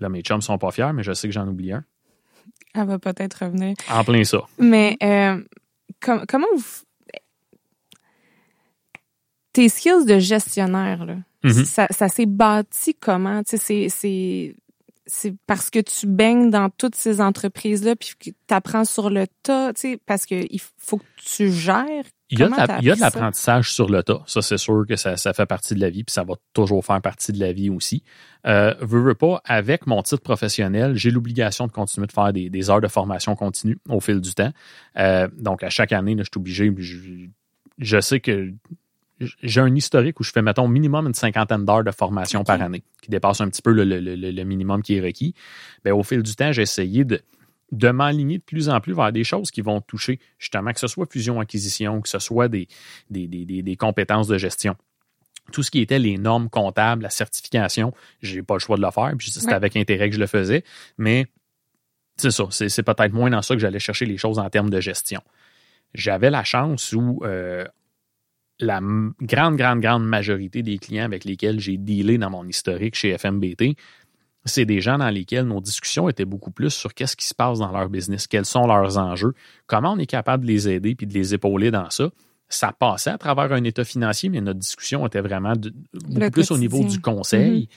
[0.00, 1.84] Là, mes chums sont pas fiers, mais je sais que j'en oublie un.
[2.74, 3.74] Elle va peut-être revenir.
[3.90, 4.40] En plein ça.
[4.58, 5.40] Mais euh,
[6.00, 6.64] comment vous.
[9.52, 11.64] Tes skills de gestionnaire, là, Mhm.
[11.64, 13.42] ça, ça s'est bâti comment?
[13.44, 14.56] Tu sais, c'est-
[15.06, 19.26] c'est parce que tu baignes dans toutes ces entreprises-là, puis que tu apprends sur le
[19.42, 22.04] tas, tu sais, parce qu'il faut que tu gères.
[22.30, 24.22] Il y a de l'apprentissage sur le tas.
[24.26, 26.84] Ça, c'est sûr que ça, ça fait partie de la vie, puis ça va toujours
[26.84, 28.02] faire partie de la vie aussi.
[28.46, 32.48] Euh, veux, veux pas, avec mon titre professionnel, j'ai l'obligation de continuer de faire des,
[32.48, 34.52] des heures de formation continue au fil du temps.
[34.98, 36.72] Euh, donc, à chaque année, là, je suis obligé.
[36.78, 36.96] Je,
[37.78, 38.52] je sais que
[39.20, 42.82] j'ai un historique où je fais, mettons, minimum une cinquantaine d'heures de formation par année,
[43.02, 45.34] qui dépasse un petit peu le, le- le- le minimum qui est requis.
[45.84, 47.20] Ben, au fil du temps, j'ai essayé de,
[47.72, 50.86] de m'aligner de plus en plus vers des choses qui vont toucher, justement, que ce
[50.88, 52.66] soit fusion-acquisition, que ce soit des,
[53.10, 54.76] des, des- des- compétences de gestion.
[55.52, 57.92] Tout ce qui était les normes comptables, la certification,
[58.22, 59.52] j'ai pas le choix de le faire, puis c'était Ouais.
[59.52, 60.64] avec intérêt que je le faisais,
[60.98, 61.26] mais
[62.16, 64.70] c'est ça, c'est c'est peut-être moins dans ça que j'allais chercher les choses en termes
[64.70, 65.20] de gestion.
[65.92, 67.64] J'avais la chance où euh,
[68.60, 73.16] la grande, grande, grande majorité des clients avec lesquels j'ai dealé dans mon historique chez
[73.16, 73.76] FMBT,
[74.44, 77.58] c'est des gens dans lesquels nos discussions étaient beaucoup plus sur qu'est-ce qui se passe
[77.58, 79.32] dans leur business, quels sont leurs enjeux,
[79.66, 82.10] comment on est capable de les aider puis de les épauler dans ça.
[82.48, 86.30] Ça passait à travers un état financier, mais notre discussion était vraiment de- beaucoup Le
[86.30, 87.68] plus au niveau du conseil.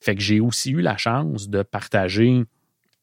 [0.00, 2.44] Fait que j'ai aussi eu la chance de partager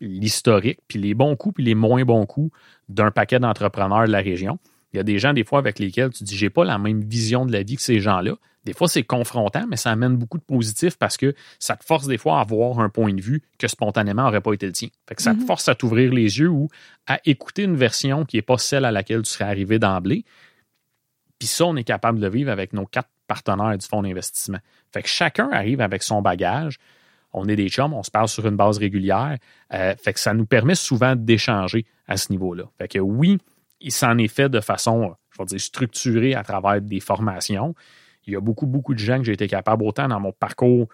[0.01, 2.51] l'historique, puis les bons coups, puis les moins bons coups
[2.89, 4.59] d'un paquet d'entrepreneurs de la région.
[4.95, 7.01] Il y a des gens, des fois, avec lesquels tu dis, j'ai pas la même
[7.03, 8.35] vision de la vie que ces gens-là.
[8.63, 12.07] Des fois, c'est confrontant, mais ça amène beaucoup de positif parce que ça te force
[12.07, 14.87] des fois à avoir un point de vue que spontanément n'aurait pas été le tien.
[15.07, 15.45] Fait que ça te Mhm.
[15.45, 16.69] force à t'ouvrir les yeux ou
[17.07, 20.23] à écouter une version qui n'est pas celle à laquelle tu serais arrivé d'emblée.
[21.39, 24.59] Puis ça, on est capable de vivre avec nos quatre partenaires du fonds d'investissement.
[24.93, 26.77] Fait que chacun arrive avec son bagage.
[27.33, 29.37] On est des chums, on se parle sur une base régulière.
[29.73, 32.63] Euh, fait que ça nous permet souvent d'échanger à ce niveau-là.
[32.77, 33.39] Fait que oui,
[33.85, 37.73] il s'en est fait de façon, je vais dire, structurée à travers des formations.
[38.27, 40.87] Il y a beaucoup, beaucoup de gens que j'ai été capable, autant dans mon parcours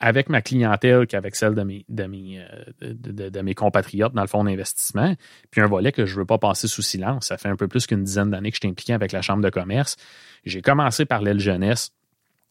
[0.00, 2.92] avec ma clientèle qu'avec celle de mes, de, mes, euh,
[3.30, 5.14] de, mes compatriotes dans le fonds d'investissement.
[5.52, 7.28] Puis un volet que je ne veux pas passer sous silence.
[7.28, 9.44] Ça fait un peu plus qu'une dizaine d'années que je suis impliqué avec la Chambre
[9.44, 9.96] de commerce.
[10.44, 11.92] J'ai commencé par l'aile jeunesse,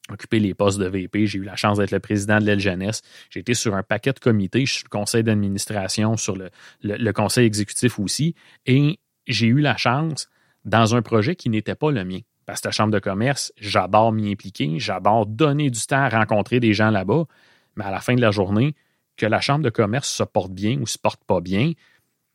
[0.10, 1.26] occupé les postes de VP.
[1.28, 3.02] J'ai eu la chance d'être le président de l'aile jeunesse.
[3.30, 4.66] J'ai été sur un paquet de comités.
[4.66, 6.50] Je suis le conseil d'administration, sur le,
[6.82, 8.34] le- le conseil exécutif aussi.
[8.66, 8.98] Et
[9.32, 10.30] j'ai eu la chance
[10.66, 12.20] dans un projet qui n'était pas le mien.
[12.46, 16.60] Parce que la Chambre de commerce, j'adore m'y impliquer, j'adore donner du temps à rencontrer
[16.60, 17.26] des gens là-bas,
[17.76, 18.76] mais à la fin de la journée,
[19.16, 21.74] que la Chambre de commerce se porte bien ou se porte pas bien,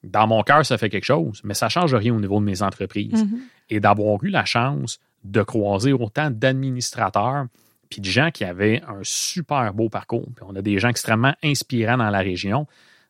[0.02, 2.44] dans mon cœur, ça fait quelque chose, mais ça ne change rien au niveau de
[2.44, 3.24] mes entreprises.
[3.24, 3.40] Mhm.
[3.70, 7.46] Et d'avoir eu la chance de croiser autant d'administrateurs
[7.90, 10.26] puis de gens qui avaient un super beau parcours.
[10.34, 12.66] Puis on a des gens extrêmement inspirants dans la région.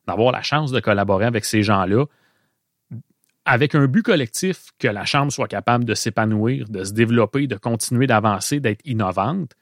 [0.07, 2.05] D'avoir la chance de collaborer avec ces gens-là,
[3.47, 7.55] avec un but collectif que la Chambre soit capable de s'épanouir, de se développer, de
[7.55, 9.53] continuer d'avancer, d'être innovante,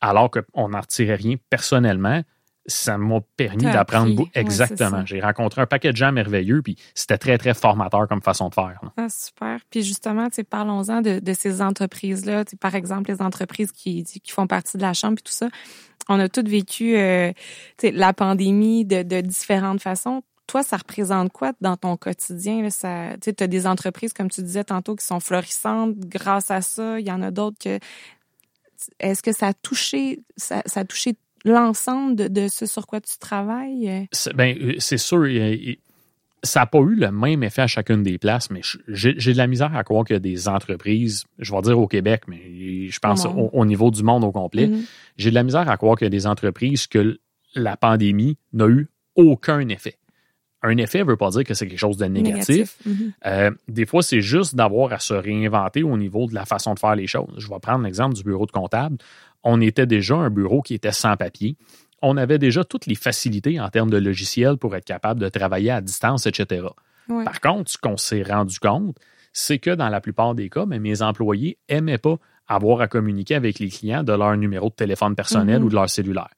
[0.00, 2.22] alors qu'on n'en retirait rien personnellement,
[2.66, 4.30] ça m'a permis d'apprendre beaucoup.
[4.34, 5.04] Exactement.
[5.06, 8.54] J'ai rencontré un paquet de gens merveilleux, puis c'était très, très formateur comme façon de
[8.54, 8.78] faire.
[8.98, 9.58] Ah, super.
[9.70, 12.44] Puis justement, parlons-en de, de ces entreprises-là.
[12.60, 15.48] Par exemple, les entreprises qui, qui font partie de la Chambre et tout ça.
[16.10, 17.32] On a toutes vécu euh,
[17.82, 20.22] la pandémie de, de différentes façons.
[20.48, 22.62] Toi, ça représente quoi dans ton quotidien?
[22.62, 22.70] Là?
[22.70, 26.98] Ça, tu as des entreprises, comme tu disais tantôt, qui sont florissantes grâce à ça.
[26.98, 27.78] Il y en a d'autres que...
[28.98, 33.00] Est-ce que ça a touché, ça, ça a touché l'ensemble de, de ce sur quoi
[33.00, 34.08] tu travailles?
[34.12, 35.26] C'est ben, euh, c'est sûr,
[36.44, 39.38] ça n'a pas eu le même effet à chacune des places, mais j'ai j'ai de
[39.38, 42.40] la misère à croire que des entreprises, je vais dire au Québec, mais
[42.88, 44.84] je pense Au niveau du monde au complet, Mhm.
[45.16, 47.18] j'ai de la misère à croire qu'il y a des entreprises que
[47.54, 49.97] la pandémie n'a eu aucun effet.
[50.62, 52.76] Un effet ne veut pas dire que c'est quelque chose de négatif.
[52.84, 53.12] Mhm.
[53.26, 56.78] Euh, des fois, c'est juste d'avoir à se réinventer au niveau de la façon de
[56.80, 57.32] faire les choses.
[57.38, 58.96] Je vais prendre l'exemple du bureau de comptable.
[59.44, 61.56] On était déjà un bureau qui était sans papier.
[62.02, 65.70] On avait déjà toutes les facilités en termes de logiciels pour être capable de travailler
[65.70, 66.66] à distance, etc.
[67.08, 67.24] Ouais.
[67.24, 68.96] Par contre, ce qu'on s'est rendu compte,
[69.32, 72.16] c'est que dans la plupart des cas, mais mes employés n'aimaient pas
[72.48, 75.64] avoir à communiquer avec les clients de leur numéro de téléphone personnel Mhm.
[75.66, 76.30] ou de leur cellulaire.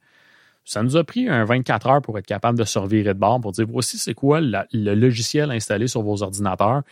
[0.71, 3.41] Ça nous a pris un 24 heures pour être capable de se revirer de bord
[3.41, 6.83] pour dire voici c'est quoi le logiciel installé sur vos ordinateurs.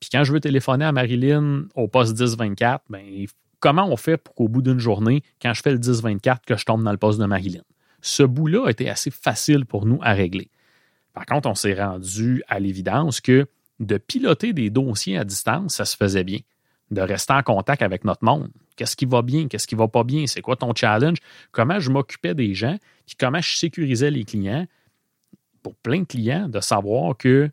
[0.00, 3.00] Puis quand je veux téléphoner à Marilyn au poste 1024, ben,
[3.60, 6.64] comment on fait pour qu'au bout d'une journée, quand je fais le 1024, que je
[6.64, 7.62] tombe dans le poste de Marilyn?
[8.02, 10.50] Ce bout-là a été assez facile pour nous à régler.
[11.14, 13.46] Par contre, on s'est rendu à l'évidence que
[13.78, 16.40] de piloter des dossiers à distance, ça se faisait bien.
[16.90, 18.50] De rester en contact avec notre monde.
[18.76, 21.18] Qu'est-ce qui va bien, qu'est-ce qui va pas bien, c'est quoi ton challenge,
[21.52, 22.76] comment je m'occupais des gens,
[23.06, 24.66] puis comment je sécurisais les clients?
[25.62, 27.50] Pour plein de clients de savoir que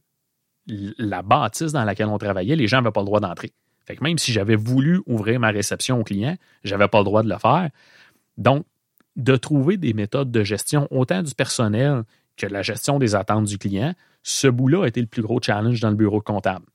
[0.67, 3.51] la bâtisse dans laquelle on travaillait, les gens n'avaient pas le droit d'entrer.
[3.85, 7.23] Fait que même si j'avais voulu ouvrir ma réception aux clients, j'avais pas le droit
[7.23, 7.69] de le faire.
[8.37, 8.65] Donc,
[9.15, 12.03] de trouver des méthodes de gestion, autant du personnel
[12.35, 15.79] que la gestion des attentes du client, ce bout-là a été le plus gros challenge
[15.79, 16.65] dans le bureau comptable.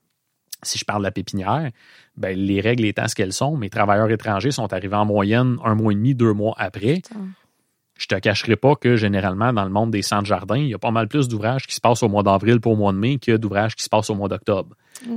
[0.62, 1.70] Si je parle de la pépinière,
[2.16, 5.74] ben, les règles étant ce qu'elles sont, mes travailleurs étrangers sont arrivés en moyenne un
[5.74, 7.02] mois et demi, deux mois après.
[7.98, 10.78] Je te cacherai pas que généralement, dans le monde des centres jardins, il y a
[10.78, 13.18] pas mal plus d'ouvrages qui se passent au mois d'avril pour au mois de mai
[13.18, 14.74] que d'ouvrages qui se passent au mois d'octobre.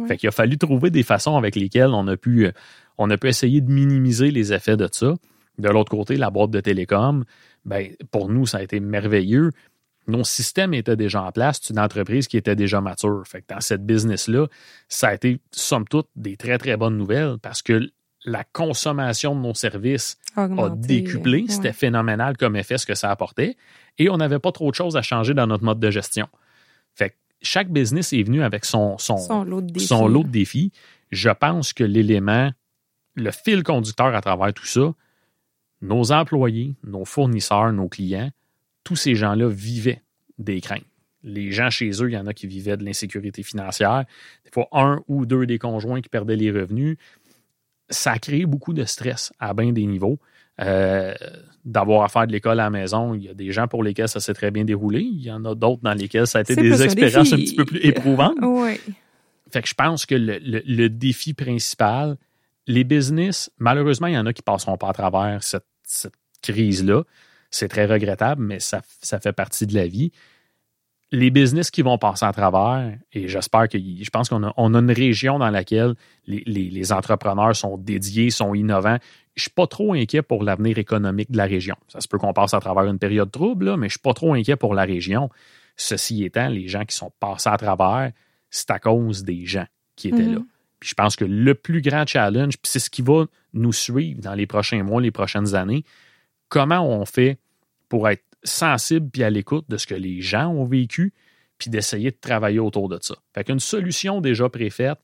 [0.08, 2.50] Fait qu'il a fallu trouver des façons avec lesquelles on a pu,
[2.98, 5.14] on a pu essayer de minimiser les effets de ça.
[5.60, 7.24] De l'autre côté, la boîte de télécom,
[7.64, 9.52] ben, pour nous, ça a été merveilleux.
[10.08, 11.60] Nos systèmes étaient déjà en place.
[11.62, 13.24] C'est une entreprise qui était déjà mature.
[13.26, 14.48] Fait que dans cette business-là,
[14.90, 17.90] ça a été, somme toute, des très, très bonnes nouvelles parce que
[18.26, 21.46] la consommation de nos services a décuplé.
[21.48, 23.58] C'était phénoménal comme effet ce que ça apportait.
[23.98, 26.28] Et on n'avait pas trop de choses à changer dans notre mode de gestion.
[26.96, 30.30] Fait que chaque business est venu avec son, son, son, lot, de son lot de
[30.30, 30.72] défis.
[31.12, 32.52] Je pense que l'élément,
[33.16, 34.94] le fil conducteur à travers tout ça,
[35.82, 38.32] nos employés, nos fournisseurs, nos clients,
[38.84, 40.02] tous ces gens-là vivaient
[40.38, 40.86] des craintes.
[41.24, 44.06] Les gens chez eux, il y en a qui vivaient de l'insécurité financière.
[44.44, 46.98] Des fois, un ou deux des conjoints qui perdaient les revenus.
[47.90, 50.20] Ça a créé beaucoup de stress à bien des niveaux.
[50.62, 51.14] Euh,
[51.66, 54.10] d'avoir à faire de l'école à la maison, il y a des gens pour lesquels
[54.10, 55.00] ça s'est très bien déroulé.
[55.00, 57.66] Il y en a d'autres dans lesquels ça a été des expériences un, petit peu
[57.66, 58.36] plus éprouvantes.
[58.42, 58.80] Oui.
[59.52, 62.18] Fait que je pense que le, défi principal,
[62.66, 65.64] les business, malheureusement, il y en a qui passeront pas à travers cette
[66.42, 67.04] crise-là.
[67.54, 70.12] C'est très regrettable, mais ça, fait partie de la vie.
[71.12, 74.74] Les business qui vont passer à travers, et j'espère que je pense qu'on a, on
[74.74, 75.94] a une région dans laquelle
[76.26, 78.98] les, entrepreneurs sont dédiés, sont innovants.
[79.36, 81.76] Je ne suis pas trop inquiet pour l'avenir économique de la région.
[81.90, 84.16] Ça se peut qu'on passe à travers une période trouble, mais je ne suis pas
[84.16, 85.30] trop inquiet pour la région.
[85.76, 88.12] Ceci étant, les gens qui sont passés à travers,
[88.50, 90.34] c'est à cause des gens qui étaient mm-hmm.
[90.34, 90.42] là.
[90.80, 94.20] Puis je pense que le plus grand challenge, puis c'est ce qui va nous suivre
[94.22, 95.84] dans les prochains mois, les prochaines années,
[96.50, 97.38] comment on fait
[97.90, 101.14] pour être sensible puis à l'écoute de ce que les gens ont vécu,
[101.58, 103.16] puis d'essayer de travailler autour de ça.
[103.34, 105.00] Fait qu'une solution déjà préfaite,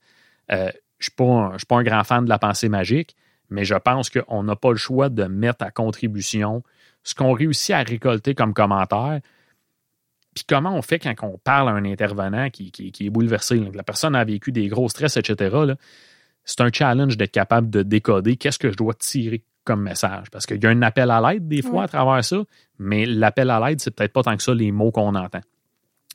[0.51, 0.69] euh,
[0.99, 3.15] je ne suis, pas un grand fan de la pensée magique,
[3.49, 6.63] mais je pense qu'on n'a pas le choix de mettre à contribution
[7.03, 9.21] ce qu'on réussit à récolter comme commentaire.
[10.35, 14.15] Puis comment on fait quand on parle à un intervenant qui, est bouleversé, la personne
[14.15, 15.73] a vécu des gros stress, etc.
[16.43, 20.29] C'est un challenge d'être capable de décoder qu'est-ce que je dois tirer comme message.
[20.31, 22.37] Parce qu'il y a un appel à l'aide des fois à travers ça,
[22.77, 25.41] mais l'appel à l'aide, c'est peut-être pas tant que ça les mots qu'on entend.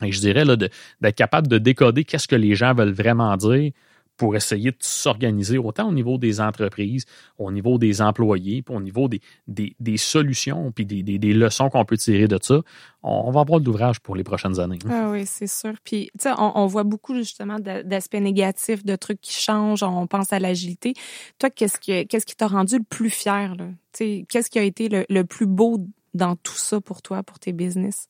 [0.03, 3.71] Et je dirais d'être capable de décoder qu'est-ce que les gens veulent vraiment dire
[4.17, 7.05] pour essayer de s'organiser autant au niveau des entreprises,
[7.39, 12.29] au niveau des employés, puis au niveau des, solutions, puis des, leçons qu'on peut tirer
[12.29, 12.61] de ça.
[13.03, 14.79] On, va avoir de l'ouvrage pour les prochaines années.
[14.89, 15.73] Ah oui, c'est sûr.
[15.85, 19.83] Puis, tu sais, on, voit beaucoup justement d'aspects négatifs, de trucs qui changent.
[19.83, 20.95] On pense à l'agilité.
[21.39, 23.55] Toi, qu'est-ce qui qu'est-ce qui t'a rendu le plus fier?
[23.93, 27.53] Qu'est-ce qui a été le, le plus beau dans tout ça pour toi, pour tes
[27.53, 28.09] business?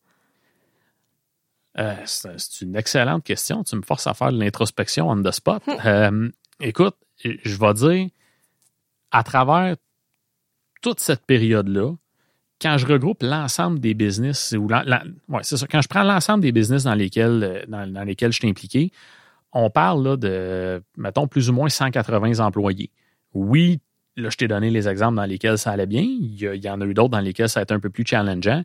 [1.78, 3.64] Euh, c'est une excellente question.
[3.64, 5.62] Tu me forces à faire de l'introspection on the spot.
[5.66, 5.72] Hmm.
[5.86, 6.28] Euh,
[6.60, 8.08] écoute, je vais dire,
[9.10, 9.76] à travers
[10.82, 11.92] toute cette période-là,
[12.60, 14.68] quand je regroupe l'ensemble des business, ou
[15.42, 18.48] c'est ça, quand je prends l'ensemble des business dans lesquels, euh, dans, lesquels je suis
[18.48, 18.92] impliqué,
[19.52, 22.90] on parle là, de, mettons, plus ou moins 180 employés.
[23.32, 23.80] Oui,
[24.16, 26.02] là, je t'ai donné les exemples dans lesquels ça allait bien.
[26.02, 27.90] Il y, il y en a eu d'autres dans lesquels ça a été un peu
[27.90, 28.62] plus challengeant.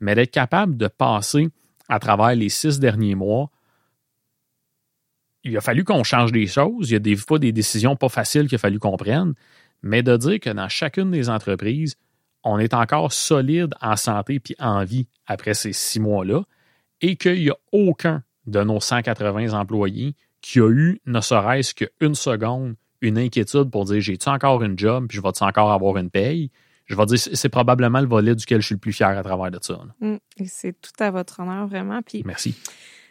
[0.00, 1.48] Mais d'être capable de passer
[1.88, 3.50] à travers les six derniers mois,
[5.44, 6.90] il a fallu qu'on change des choses.
[6.90, 9.34] Il y a des des décisions pas faciles qu'il a fallu qu'on prenne,
[9.82, 11.96] mais de dire que dans chacune des entreprises,
[12.44, 16.42] on est encore solide en santé puis en vie après ces six mois-là
[17.00, 22.14] et qu'il n'y a aucun de nos 180 employés qui a eu, ne serait-ce qu'une
[22.14, 25.06] seconde, une inquiétude pour dire j'ai-tu encore une job?
[25.08, 26.50] Puis je vais-tu encore avoir une paye
[26.88, 29.50] je vais dire, c'est probablement le volet duquel je suis le plus fier à travers
[29.50, 29.78] de ça.
[30.00, 30.16] Mm.
[30.46, 32.00] c'est tout à votre honneur, vraiment.
[32.02, 32.54] Puis, Merci.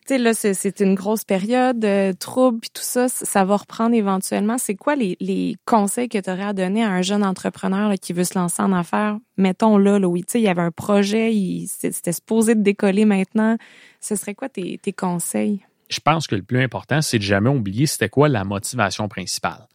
[0.07, 3.93] Tu sais, là, c'est une grosse période, euh, trouble, puis tout ça, ça va reprendre
[3.93, 4.57] éventuellement.
[4.57, 8.13] C'est quoi les, les, conseils que tu aurais à donner à un jeune entrepreneur qui
[8.13, 9.17] veut se lancer en affaires?
[9.35, 11.33] Mettons là, là oui, tu sais, il y avait un projet,
[11.67, 13.57] c'était supposé de décoller maintenant.
[13.99, 15.65] Ce serait quoi tes, tes conseils?
[15.89, 19.66] Je pense que le plus important, c'est de jamais oublier c'était quoi la motivation principale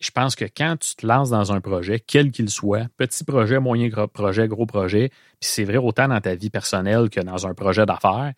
[0.00, 3.58] je pense que quand tu te lances dans un projet, quel qu'il soit, petit projet,
[3.58, 7.54] moyen projet, gros projet, puis c'est vrai autant dans ta vie personnelle que dans un
[7.54, 8.32] projet d'affaires,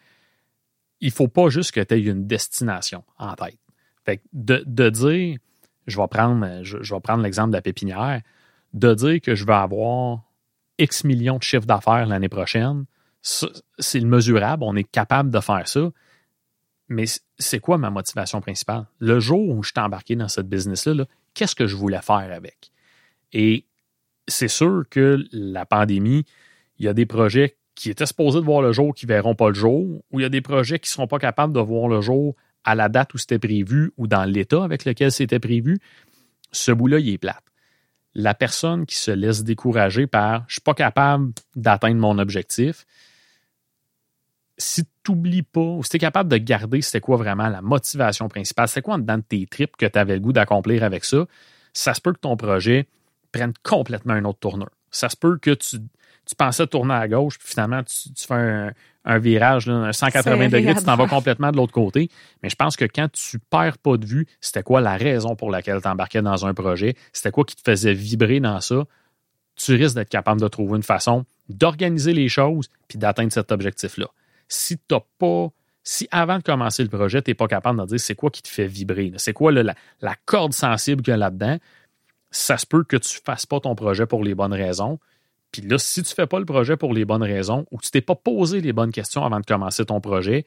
[1.00, 3.58] il faut pas juste que tu aies une destination en tête.
[4.04, 5.38] Fait de, de dire
[5.86, 8.22] je vais prendre, je, prendre l'exemple de la pépinière,
[8.72, 10.22] de dire que je vais avoir
[10.78, 12.84] X millions de chiffres d'affaires l'année prochaine,
[13.22, 15.90] c'est le mesurable, on est capable de faire ça.
[16.88, 17.04] Mais
[17.38, 18.86] c'est quoi ma motivation principale?
[18.98, 21.04] Le jour où je suis embarqué dans cette business-là,
[21.34, 22.70] qu'est-ce que je voulais faire avec?
[23.32, 23.64] Et
[24.28, 26.24] c'est sûr que la pandémie,
[26.78, 29.34] il y a des projets qui étaient supposés de voir le jour qui ne verront
[29.34, 31.60] pas le jour, ou il y a des projets qui ne seront pas capables de
[31.60, 35.38] voir le jour à la date où c'était prévu ou dans l'état avec lequel c'était
[35.38, 35.78] prévu.
[36.52, 37.44] Ce bout-là, il est plate.
[38.14, 42.86] La personne qui se laisse décourager par je ne suis pas capable d'atteindre mon objectif,
[44.60, 47.62] si tu n'oublies pas, ou si tu es capable de garder c'était quoi vraiment la
[47.62, 50.84] motivation principale, c'est quoi en dedans de tes tripes que tu avais le goût d'accomplir
[50.84, 51.26] avec ça,
[51.72, 52.86] ça se peut que ton projet
[53.32, 54.70] prenne complètement un autre tourneur.
[54.90, 55.78] Ça se peut que tu,
[56.36, 58.72] pensais tourner à gauche, puis finalement, tu, fais
[59.04, 62.08] un, virage, un 180 degrés, tu t'en vas complètement de l'autre côté.
[62.42, 65.50] Mais je pense que quand tu perds pas de vue, c'était quoi la raison pour
[65.50, 68.84] laquelle tu embarquais dans un projet, c'était quoi qui te faisait vibrer dans ça,
[69.56, 74.06] tu risques d'être capable de trouver une façon d'organiser les choses puis d'atteindre cet objectif-là.
[74.50, 75.48] Si tu pas
[75.82, 78.42] si avant de commencer le projet, tu n'es pas capable de dire c'est quoi qui
[78.42, 79.74] te fait vibrer, c'est quoi la,
[80.26, 81.58] corde sensible qu'il y a là-dedans,
[82.30, 84.98] ça se peut que tu ne fasses pas ton projet pour les bonnes raisons.
[85.52, 87.90] Puis là, si tu ne fais pas le projet pour les bonnes raisons ou tu
[87.90, 90.44] t'es pas posé les bonnes questions avant de commencer ton projet,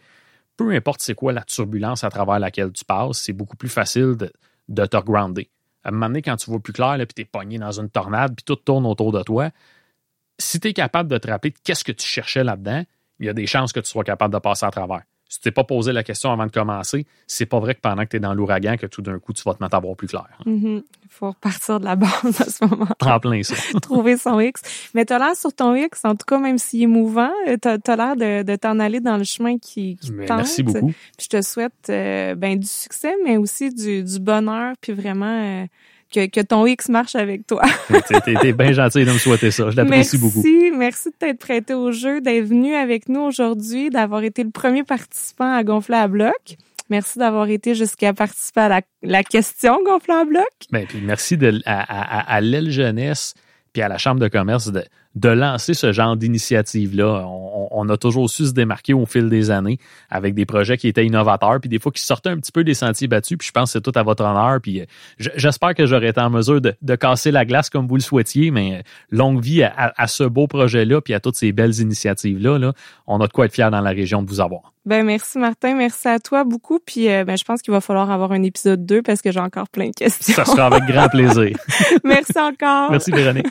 [0.56, 4.16] peu importe c'est quoi la turbulence à travers laquelle tu passes, c'est beaucoup plus facile
[4.16, 4.32] de,
[4.70, 5.49] de te grounder.
[5.84, 7.89] À un moment donné, quand tu vois plus clair, puis tu es pogné dans une
[7.89, 9.49] tornade, puis tout tourne autour de toi,
[10.39, 12.84] si tu es capable de te rappeler qu'est-ce que tu cherchais là-dedans,
[13.24, 15.02] il y a des chances que tu sois capable de passer à travers
[15.34, 18.04] si tu t'es pas posé la question avant de commencer, c'est pas vrai que pendant
[18.04, 19.96] que tu es dans l'ouragan, que tout d'un coup, tu vas te mettre à voir
[19.96, 20.28] plus clair.
[20.46, 20.84] Mm-hmm.
[21.02, 22.88] Il faut repartir de la base à ce moment.
[23.02, 23.56] En plein ça.
[23.82, 24.62] Trouver son X.
[24.94, 27.58] Mais tu as l'air sur ton X, en tout cas, même s'il est mouvant, euh,
[27.60, 30.38] tu as, l'air de, t'en aller dans le chemin qui, qui tente.
[30.38, 30.94] Merci beaucoup.
[31.20, 35.64] je te souhaite euh, ben, du succès, mais aussi du, bonheur, puis vraiment...
[35.64, 35.66] Euh,
[36.14, 37.64] que, ton X marche avec toi.
[38.41, 39.70] T'es bien gentil de me souhaiter ça.
[39.70, 40.41] Je l'apprécie beaucoup.
[40.43, 40.72] Merci.
[40.78, 44.84] Merci de t'être prêté au jeu, d'être venu avec nous aujourd'hui, d'avoir été le premier
[44.84, 46.57] participant à Gonfler à bloc.
[46.89, 50.45] Merci d'avoir été jusqu'à participer à la, question Gonfler à bloc.
[50.72, 53.34] Ben, puis merci de, à, à, à l'aile jeunesse
[53.74, 54.84] puis à la Chambre de commerce de,
[55.16, 57.26] de lancer ce genre d'initiative-là.
[57.72, 59.78] On, a toujours su se démarquer au fil des années
[60.09, 62.74] avec des projets qui étaient innovateurs, puis des fois qui sortaient un petit peu des
[62.74, 64.86] sentiers battus, puis je pense que c'est tout à votre honneur, puis euh,
[65.18, 68.76] j'espère que j'aurai été en mesure de, casser la glace comme vous le souhaitiez, mais
[68.76, 72.57] euh, longue vie à, ce beau projet-là, puis à toutes ces belles initiatives-là.
[72.57, 72.74] Là,
[73.07, 74.74] on a de quoi être fiers dans la région de vous avoir.
[74.86, 78.11] Ben merci Martin, merci à toi beaucoup, puis euh, ben, je pense qu'il va falloir
[78.11, 80.34] avoir un épisode 2 parce que j'ai encore plein de questions.
[80.34, 81.57] Ça sera avec grand plaisir.
[82.03, 82.91] merci encore.
[82.91, 83.47] Merci Véronique.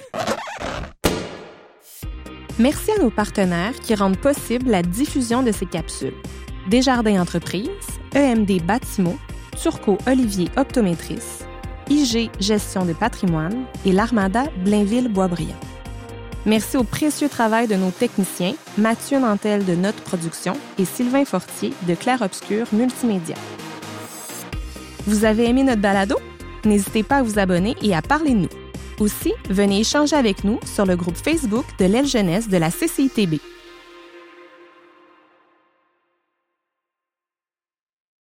[2.63, 6.15] Merci à nos partenaires qui rendent possible la diffusion de ces capsules.
[6.71, 7.69] Desjardins Entreprises,
[8.15, 9.19] EMD Bâtiments,
[9.61, 11.45] Turco Olivier Optométrice,
[11.91, 15.59] IG Gestion de patrimoine et l'Armada Blainville-Boisbriand.
[16.47, 21.73] Merci au précieux travail de nos techniciens, Mathieu Nantel de Note Production et Sylvain Fortier
[21.89, 23.35] de Claire Obscur Multimédia.
[25.09, 26.15] Vous avez aimé notre balado?
[26.65, 28.62] N'hésitez pas à vous abonner et à parler de nous.
[29.03, 33.41] Aussi, venez échanger avec nous sur le groupe Facebook de l'aile jeunesse de la CCITB.